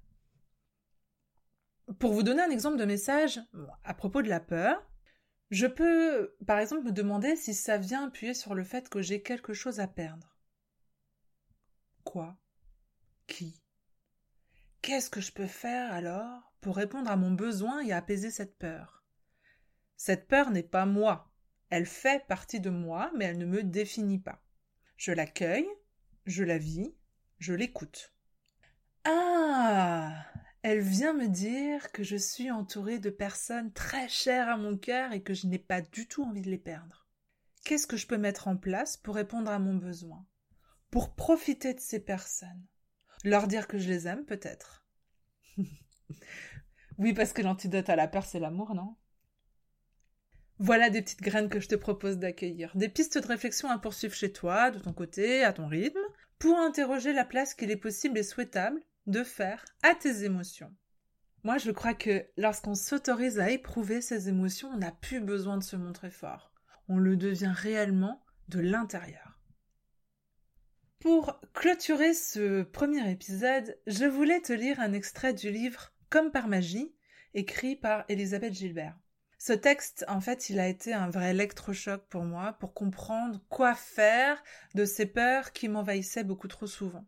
Pour 2.01 2.13
vous 2.13 2.25
donner 2.25 2.43
un 2.43 2.51
exemple 2.51 2.77
de 2.77 2.85
message 2.85 3.41
à 3.85 3.95
propos 3.95 4.23
de 4.23 4.29
la 4.29 4.41
peur, 4.41 4.85
je 5.51 5.69
peux, 5.69 6.35
par 6.45 6.59
exemple, 6.59 6.87
me 6.87 6.91
demander 6.91 7.37
si 7.37 7.55
ça 7.55 7.79
vient 7.79 8.09
appuyer 8.09 8.35
sur 8.35 8.57
le 8.57 8.65
fait 8.65 8.89
que 8.89 9.01
j'ai 9.01 9.23
quelque 9.23 9.55
chose 9.55 9.79
à 9.79 9.87
perdre. 9.87 10.37
Quoi? 12.03 12.37
Qui? 13.29 13.62
Qu'est-ce 14.83 15.11
que 15.11 15.21
je 15.21 15.31
peux 15.31 15.47
faire 15.47 15.93
alors 15.93 16.53
pour 16.61 16.75
répondre 16.75 17.09
à 17.09 17.17
mon 17.17 17.31
besoin 17.31 17.85
et 17.85 17.93
apaiser 17.93 18.33
cette 18.33 18.59
peur? 18.59 19.05
Cette 19.97 20.27
peur 20.27 20.51
n'est 20.51 20.65
pas 20.65 20.87
moi. 20.87 21.33
Elle 21.71 21.87
fait 21.87 22.27
partie 22.27 22.59
de 22.59 22.69
moi, 22.69 23.13
mais 23.17 23.27
elle 23.27 23.39
ne 23.39 23.47
me 23.47 23.63
définit 23.63 24.19
pas. 24.19 24.43
Je 24.97 25.13
l'accueille, 25.13 25.69
je 26.27 26.43
la 26.43 26.59
vis, 26.59 26.93
je 27.39 27.55
l'écoute. 27.55 28.13
Ah 29.05 30.27
Elle 30.63 30.81
vient 30.81 31.13
me 31.13 31.29
dire 31.29 31.93
que 31.93 32.03
je 32.03 32.17
suis 32.17 32.51
entourée 32.51 32.99
de 32.99 33.11
personnes 33.11 33.73
très 33.73 34.09
chères 34.09 34.49
à 34.49 34.57
mon 34.57 34.77
cœur 34.77 35.13
et 35.13 35.23
que 35.23 35.33
je 35.33 35.47
n'ai 35.47 35.61
pas 35.61 35.81
du 35.81 36.09
tout 36.09 36.25
envie 36.25 36.43
de 36.43 36.51
les 36.51 36.59
perdre. 36.59 37.07
Qu'est-ce 37.65 37.87
que 37.87 37.97
je 37.97 38.09
peux 38.09 38.19
mettre 38.19 38.49
en 38.49 38.57
place 38.57 38.97
pour 38.97 39.15
répondre 39.15 39.53
à 39.53 39.61
mon 39.61 39.77
besoin? 39.77 40.27
Pour 40.91 41.15
profiter 41.15 41.73
de 41.73 41.81
ces 41.81 42.01
personnes 42.01 42.67
leur 43.25 43.47
dire 43.47 43.69
que 43.69 43.79
je 43.79 43.89
les 43.89 44.09
aime, 44.09 44.25
peut-être. 44.25 44.85
oui, 46.99 47.13
parce 47.13 47.33
que 47.33 47.43
l'antidote 47.43 47.89
à 47.89 47.97
la 47.97 48.09
peur, 48.09 48.25
c'est 48.25 48.41
l'amour, 48.41 48.75
non? 48.75 48.97
Voilà 50.59 50.91
des 50.91 51.03
petites 51.03 51.23
graines 51.23 51.49
que 51.49 51.61
je 51.61 51.69
te 51.69 51.75
propose 51.75 52.19
d'accueillir. 52.19 52.71
Des 52.77 52.89
pistes 52.89 53.19
de 53.19 53.27
réflexion 53.27 53.69
à 53.69 53.79
poursuivre 53.79 54.15
chez 54.15 54.33
toi, 54.33 54.71
de 54.71 54.79
ton 54.79 54.93
côté, 54.93 55.43
à 55.43 55.53
ton 55.53 55.67
rythme, 55.67 55.99
pour 56.39 56.59
interroger 56.59 57.13
la 57.13 57.25
place 57.25 57.55
qu'il 57.55 57.71
est 57.71 57.77
possible 57.77 58.19
et 58.19 58.23
souhaitable 58.23 58.81
de 59.07 59.25
faire 59.25 59.65
à 59.83 59.95
tes 59.95 60.25
émotions. 60.25 60.73
Moi, 61.45 61.59
je 61.59 61.73
crois 61.73 61.95
que 61.95 62.25
lorsqu'on 62.37 62.77
s'autorise 62.77 63.41
à 63.41 63.51
éprouver 63.51 64.01
ses 64.01 64.29
émotions, 64.29 64.69
on 64.69 64.79
n'a 64.79 64.93
plus 64.93 65.21
besoin 65.21 65.59
de 65.59 65.65
se 65.65 65.75
montrer 65.75 66.11
fort. 66.11 66.53
On 66.89 66.99
le 66.99 67.17
devient 67.17 67.53
réellement 67.53 68.23
de 68.49 68.61
l'intérieur. 68.61 69.32
Pour 71.03 71.41
clôturer 71.53 72.15
ce 72.15 72.63
premier 72.63 73.11
épisode, 73.11 73.77
je 73.89 74.05
voulais 74.05 74.41
te 74.41 74.53
lire 74.53 74.79
un 74.79 74.93
extrait 74.93 75.35
du 75.35 75.51
livre 75.51 75.93
Comme 76.11 76.31
par 76.31 76.47
magie, 76.47 76.95
écrit 77.35 77.75
par 77.75 78.05
Elisabeth 78.09 78.55
Gilbert. 78.55 78.97
Ce 79.37 79.53
texte, 79.53 80.05
en 80.07 80.21
fait, 80.21 80.49
il 80.49 80.61
a 80.61 80.69
été 80.69 80.95
un 80.95 81.11
vrai 81.11 81.31
électrochoc 81.31 82.07
pour 82.09 82.23
moi 82.23 82.53
pour 82.61 82.73
comprendre 82.73 83.41
quoi 83.49 83.75
faire 83.75 84.41
de 84.77 84.85
ces 84.85 85.07
peurs 85.07 85.51
qui 85.51 85.69
m'envahissaient 85.69 86.23
beaucoup 86.23 86.47
trop 86.47 86.69
souvent. 86.69 87.05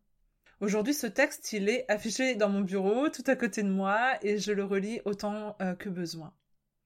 Aujourd'hui, 0.60 0.92
ce 0.92 1.06
texte, 1.06 1.52
il 1.52 1.68
est 1.68 1.88
affiché 1.88 2.34
dans 2.34 2.48
mon 2.48 2.62
bureau, 2.62 3.08
tout 3.10 3.22
à 3.28 3.36
côté 3.36 3.62
de 3.62 3.70
moi, 3.70 4.18
et 4.22 4.38
je 4.38 4.50
le 4.50 4.64
relis 4.64 5.02
autant 5.04 5.54
euh, 5.62 5.76
que 5.76 5.88
besoin. 5.88 6.34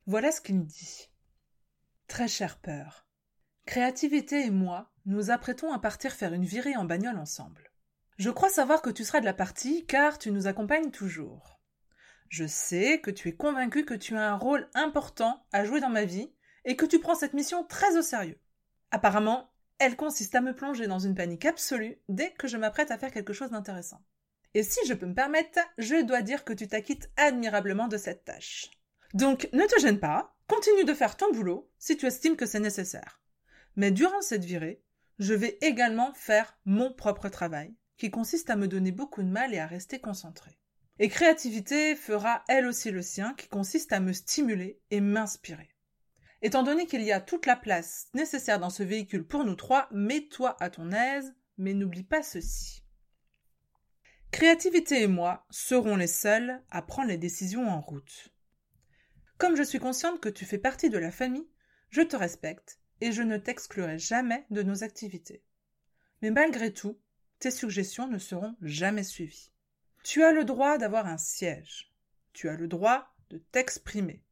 Voilà 0.04 0.30
ce 0.30 0.42
qu'il 0.42 0.62
dit. 0.62 1.08
Très 2.06 2.28
chère 2.28 2.58
peur. 2.58 3.07
Créativité 3.68 4.46
et 4.46 4.50
moi, 4.50 4.90
nous 5.04 5.30
apprêtons 5.30 5.74
à 5.74 5.78
partir 5.78 6.14
faire 6.14 6.32
une 6.32 6.46
virée 6.46 6.74
en 6.74 6.86
bagnole 6.86 7.18
ensemble. 7.18 7.70
Je 8.16 8.30
crois 8.30 8.48
savoir 8.48 8.80
que 8.80 8.88
tu 8.88 9.04
seras 9.04 9.20
de 9.20 9.26
la 9.26 9.34
partie 9.34 9.84
car 9.84 10.18
tu 10.18 10.30
nous 10.30 10.46
accompagnes 10.46 10.90
toujours. 10.90 11.60
Je 12.30 12.46
sais 12.46 12.98
que 13.02 13.10
tu 13.10 13.28
es 13.28 13.36
convaincu 13.36 13.84
que 13.84 13.92
tu 13.92 14.16
as 14.16 14.32
un 14.32 14.38
rôle 14.38 14.70
important 14.72 15.44
à 15.52 15.66
jouer 15.66 15.80
dans 15.80 15.90
ma 15.90 16.06
vie 16.06 16.32
et 16.64 16.76
que 16.76 16.86
tu 16.86 16.98
prends 16.98 17.14
cette 17.14 17.34
mission 17.34 17.62
très 17.62 17.98
au 17.98 18.00
sérieux. 18.00 18.40
Apparemment, 18.90 19.52
elle 19.78 19.96
consiste 19.96 20.34
à 20.34 20.40
me 20.40 20.56
plonger 20.56 20.86
dans 20.86 20.98
une 20.98 21.14
panique 21.14 21.44
absolue 21.44 22.00
dès 22.08 22.30
que 22.30 22.48
je 22.48 22.56
m'apprête 22.56 22.90
à 22.90 22.96
faire 22.96 23.12
quelque 23.12 23.34
chose 23.34 23.50
d'intéressant. 23.50 24.00
Et 24.54 24.62
si 24.62 24.80
je 24.86 24.94
peux 24.94 25.04
me 25.04 25.14
permettre, 25.14 25.60
je 25.76 26.02
dois 26.06 26.22
dire 26.22 26.46
que 26.46 26.54
tu 26.54 26.68
t'acquittes 26.68 27.10
admirablement 27.18 27.88
de 27.88 27.98
cette 27.98 28.24
tâche. 28.24 28.70
Donc 29.12 29.46
ne 29.52 29.66
te 29.66 29.78
gêne 29.78 30.00
pas, 30.00 30.34
continue 30.46 30.86
de 30.86 30.94
faire 30.94 31.18
ton 31.18 31.30
boulot 31.32 31.70
si 31.78 31.98
tu 31.98 32.06
estimes 32.06 32.36
que 32.36 32.46
c'est 32.46 32.60
nécessaire. 32.60 33.18
Mais 33.78 33.92
durant 33.92 34.20
cette 34.22 34.44
virée, 34.44 34.82
je 35.20 35.34
vais 35.34 35.56
également 35.60 36.12
faire 36.12 36.58
mon 36.64 36.92
propre 36.92 37.28
travail, 37.28 37.76
qui 37.96 38.10
consiste 38.10 38.50
à 38.50 38.56
me 38.56 38.66
donner 38.66 38.90
beaucoup 38.90 39.22
de 39.22 39.28
mal 39.28 39.54
et 39.54 39.60
à 39.60 39.68
rester 39.68 40.00
concentré. 40.00 40.58
Et 40.98 41.08
créativité 41.08 41.94
fera 41.94 42.42
elle 42.48 42.66
aussi 42.66 42.90
le 42.90 43.02
sien, 43.02 43.34
qui 43.34 43.46
consiste 43.46 43.92
à 43.92 44.00
me 44.00 44.12
stimuler 44.12 44.80
et 44.90 45.00
m'inspirer. 45.00 45.76
Étant 46.42 46.64
donné 46.64 46.86
qu'il 46.86 47.02
y 47.02 47.12
a 47.12 47.20
toute 47.20 47.46
la 47.46 47.54
place 47.54 48.08
nécessaire 48.14 48.58
dans 48.58 48.68
ce 48.68 48.82
véhicule 48.82 49.24
pour 49.24 49.44
nous 49.44 49.54
trois, 49.54 49.88
mets-toi 49.92 50.56
à 50.58 50.70
ton 50.70 50.90
aise, 50.90 51.32
mais 51.56 51.72
n'oublie 51.72 52.02
pas 52.02 52.24
ceci. 52.24 52.82
Créativité 54.32 55.02
et 55.02 55.06
moi 55.06 55.46
serons 55.50 55.94
les 55.94 56.08
seuls 56.08 56.60
à 56.70 56.82
prendre 56.82 57.10
les 57.10 57.16
décisions 57.16 57.68
en 57.68 57.80
route. 57.80 58.34
Comme 59.38 59.54
je 59.54 59.62
suis 59.62 59.78
consciente 59.78 60.18
que 60.18 60.28
tu 60.28 60.44
fais 60.46 60.58
partie 60.58 60.90
de 60.90 60.98
la 60.98 61.12
famille, 61.12 61.48
je 61.90 62.02
te 62.02 62.16
respecte 62.16 62.77
et 63.00 63.12
je 63.12 63.22
ne 63.22 63.36
t'exclurai 63.36 63.98
jamais 63.98 64.46
de 64.50 64.62
nos 64.62 64.84
activités. 64.84 65.42
Mais 66.22 66.30
malgré 66.30 66.72
tout, 66.72 66.98
tes 67.38 67.50
suggestions 67.50 68.08
ne 68.08 68.18
seront 68.18 68.56
jamais 68.62 69.04
suivies. 69.04 69.50
Tu 70.02 70.22
as 70.24 70.32
le 70.32 70.44
droit 70.44 70.78
d'avoir 70.78 71.06
un 71.06 71.18
siège. 71.18 71.92
Tu 72.32 72.48
as 72.48 72.56
le 72.56 72.66
droit 72.66 73.14
de 73.30 73.38
t'exprimer. 73.38 74.24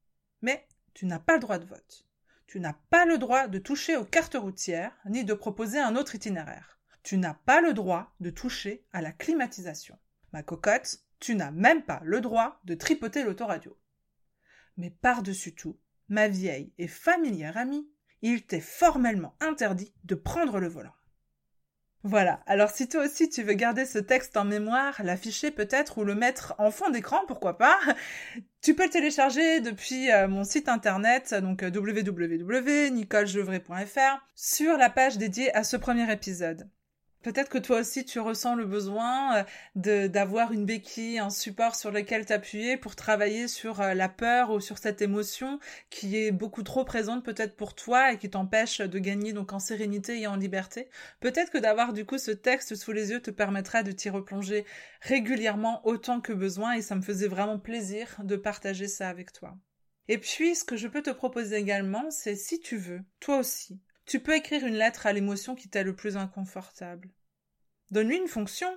Mais 0.42 0.66
tu 0.94 1.06
n'as 1.06 1.18
pas 1.18 1.34
le 1.34 1.40
droit 1.40 1.58
de 1.58 1.66
vote. 1.66 2.06
Tu 2.46 2.60
n'as 2.60 2.76
pas 2.90 3.04
le 3.04 3.18
droit 3.18 3.48
de 3.48 3.58
toucher 3.58 3.96
aux 3.96 4.04
cartes 4.04 4.36
routières, 4.36 4.96
ni 5.06 5.24
de 5.24 5.34
proposer 5.34 5.78
un 5.78 5.96
autre 5.96 6.14
itinéraire. 6.14 6.78
Tu 7.02 7.18
n'as 7.18 7.34
pas 7.34 7.60
le 7.60 7.72
droit 7.72 8.14
de 8.20 8.30
toucher 8.30 8.84
à 8.92 9.02
la 9.02 9.12
climatisation. 9.12 9.98
Ma 10.32 10.42
cocotte, 10.42 11.04
tu 11.20 11.34
n'as 11.34 11.50
même 11.50 11.82
pas 11.82 12.00
le 12.04 12.20
droit 12.20 12.60
de 12.64 12.74
tripoter 12.74 13.22
l'autoradio. 13.22 13.76
Mais 14.76 14.90
par-dessus 14.90 15.54
tout, 15.54 15.78
ma 16.08 16.28
vieille 16.28 16.72
et 16.78 16.88
familière 16.88 17.56
amie, 17.56 17.88
il 18.22 18.44
t'est 18.44 18.60
formellement 18.60 19.34
interdit 19.40 19.92
de 20.04 20.14
prendre 20.14 20.58
le 20.58 20.68
volant. 20.68 20.94
Voilà, 22.02 22.40
alors 22.46 22.70
si 22.70 22.88
toi 22.88 23.04
aussi 23.04 23.28
tu 23.28 23.42
veux 23.42 23.52
garder 23.54 23.84
ce 23.84 23.98
texte 23.98 24.36
en 24.36 24.44
mémoire, 24.44 25.02
l'afficher 25.02 25.50
peut-être 25.50 25.98
ou 25.98 26.04
le 26.04 26.14
mettre 26.14 26.54
en 26.58 26.70
fond 26.70 26.90
d'écran, 26.90 27.18
pourquoi 27.26 27.58
pas, 27.58 27.80
tu 28.62 28.76
peux 28.76 28.84
le 28.84 28.90
télécharger 28.90 29.60
depuis 29.60 30.12
euh, 30.12 30.28
mon 30.28 30.44
site 30.44 30.68
internet, 30.68 31.34
donc 31.34 31.64
euh, 31.64 31.70
www.nicolejevray.fr, 31.70 34.24
sur 34.36 34.76
la 34.76 34.88
page 34.88 35.18
dédiée 35.18 35.52
à 35.56 35.64
ce 35.64 35.76
premier 35.76 36.08
épisode. 36.12 36.70
Peut-être 37.26 37.48
que 37.48 37.58
toi 37.58 37.80
aussi 37.80 38.04
tu 38.04 38.20
ressens 38.20 38.54
le 38.54 38.66
besoin 38.66 39.44
euh, 39.76 40.06
d'avoir 40.06 40.52
une 40.52 40.64
béquille, 40.64 41.18
un 41.18 41.28
support 41.28 41.74
sur 41.74 41.90
lequel 41.90 42.24
t'appuyer 42.24 42.76
pour 42.76 42.94
travailler 42.94 43.48
sur 43.48 43.80
euh, 43.80 43.94
la 43.94 44.08
peur 44.08 44.52
ou 44.52 44.60
sur 44.60 44.78
cette 44.78 45.02
émotion 45.02 45.58
qui 45.90 46.18
est 46.18 46.30
beaucoup 46.30 46.62
trop 46.62 46.84
présente 46.84 47.24
peut-être 47.24 47.56
pour 47.56 47.74
toi 47.74 48.12
et 48.12 48.18
qui 48.18 48.30
t'empêche 48.30 48.80
de 48.80 48.98
gagner 49.00 49.32
donc 49.32 49.52
en 49.52 49.58
sérénité 49.58 50.20
et 50.20 50.28
en 50.28 50.36
liberté. 50.36 50.88
Peut-être 51.18 51.50
que 51.50 51.58
d'avoir 51.58 51.92
du 51.92 52.06
coup 52.06 52.16
ce 52.16 52.30
texte 52.30 52.76
sous 52.76 52.92
les 52.92 53.10
yeux 53.10 53.20
te 53.20 53.32
permettra 53.32 53.82
de 53.82 53.90
t'y 53.90 54.08
replonger 54.08 54.64
régulièrement 55.00 55.84
autant 55.84 56.20
que 56.20 56.32
besoin 56.32 56.74
et 56.74 56.80
ça 56.80 56.94
me 56.94 57.02
faisait 57.02 57.26
vraiment 57.26 57.58
plaisir 57.58 58.14
de 58.22 58.36
partager 58.36 58.86
ça 58.86 59.08
avec 59.08 59.32
toi. 59.32 59.58
Et 60.06 60.18
puis 60.18 60.54
ce 60.54 60.62
que 60.62 60.76
je 60.76 60.86
peux 60.86 61.02
te 61.02 61.10
proposer 61.10 61.56
également, 61.56 62.08
c'est 62.12 62.36
si 62.36 62.60
tu 62.60 62.76
veux, 62.76 63.00
toi 63.18 63.38
aussi, 63.38 63.80
tu 64.04 64.20
peux 64.20 64.36
écrire 64.36 64.64
une 64.64 64.76
lettre 64.76 65.06
à 65.06 65.12
l'émotion 65.12 65.56
qui 65.56 65.68
t'est 65.68 65.82
le 65.82 65.96
plus 65.96 66.16
inconfortable. 66.16 67.10
Donne-lui 67.90 68.16
une 68.16 68.28
fonction. 68.28 68.68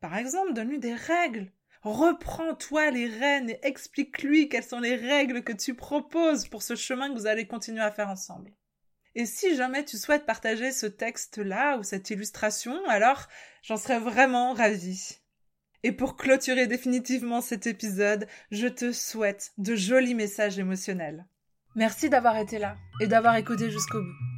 Par 0.00 0.16
exemple, 0.16 0.52
donne-lui 0.52 0.78
des 0.78 0.94
règles. 0.94 1.52
Reprends-toi 1.82 2.90
les 2.90 3.08
rênes 3.08 3.50
et 3.50 3.60
explique-lui 3.62 4.48
quelles 4.48 4.64
sont 4.64 4.80
les 4.80 4.96
règles 4.96 5.42
que 5.42 5.52
tu 5.52 5.74
proposes 5.74 6.48
pour 6.48 6.62
ce 6.62 6.74
chemin 6.74 7.08
que 7.08 7.18
vous 7.18 7.26
allez 7.26 7.46
continuer 7.46 7.80
à 7.80 7.90
faire 7.90 8.08
ensemble. 8.08 8.52
Et 9.14 9.26
si 9.26 9.56
jamais 9.56 9.84
tu 9.84 9.96
souhaites 9.96 10.26
partager 10.26 10.70
ce 10.70 10.86
texte-là 10.86 11.78
ou 11.78 11.82
cette 11.82 12.10
illustration, 12.10 12.78
alors 12.88 13.28
j'en 13.62 13.76
serais 13.76 13.98
vraiment 13.98 14.52
ravie. 14.52 15.18
Et 15.82 15.92
pour 15.92 16.16
clôturer 16.16 16.66
définitivement 16.66 17.40
cet 17.40 17.66
épisode, 17.66 18.26
je 18.50 18.66
te 18.66 18.92
souhaite 18.92 19.52
de 19.58 19.76
jolis 19.76 20.14
messages 20.14 20.58
émotionnels. 20.58 21.26
Merci 21.76 22.10
d'avoir 22.10 22.36
été 22.36 22.58
là 22.58 22.76
et 23.00 23.06
d'avoir 23.06 23.36
écouté 23.36 23.70
jusqu'au 23.70 24.00
bout. 24.00 24.37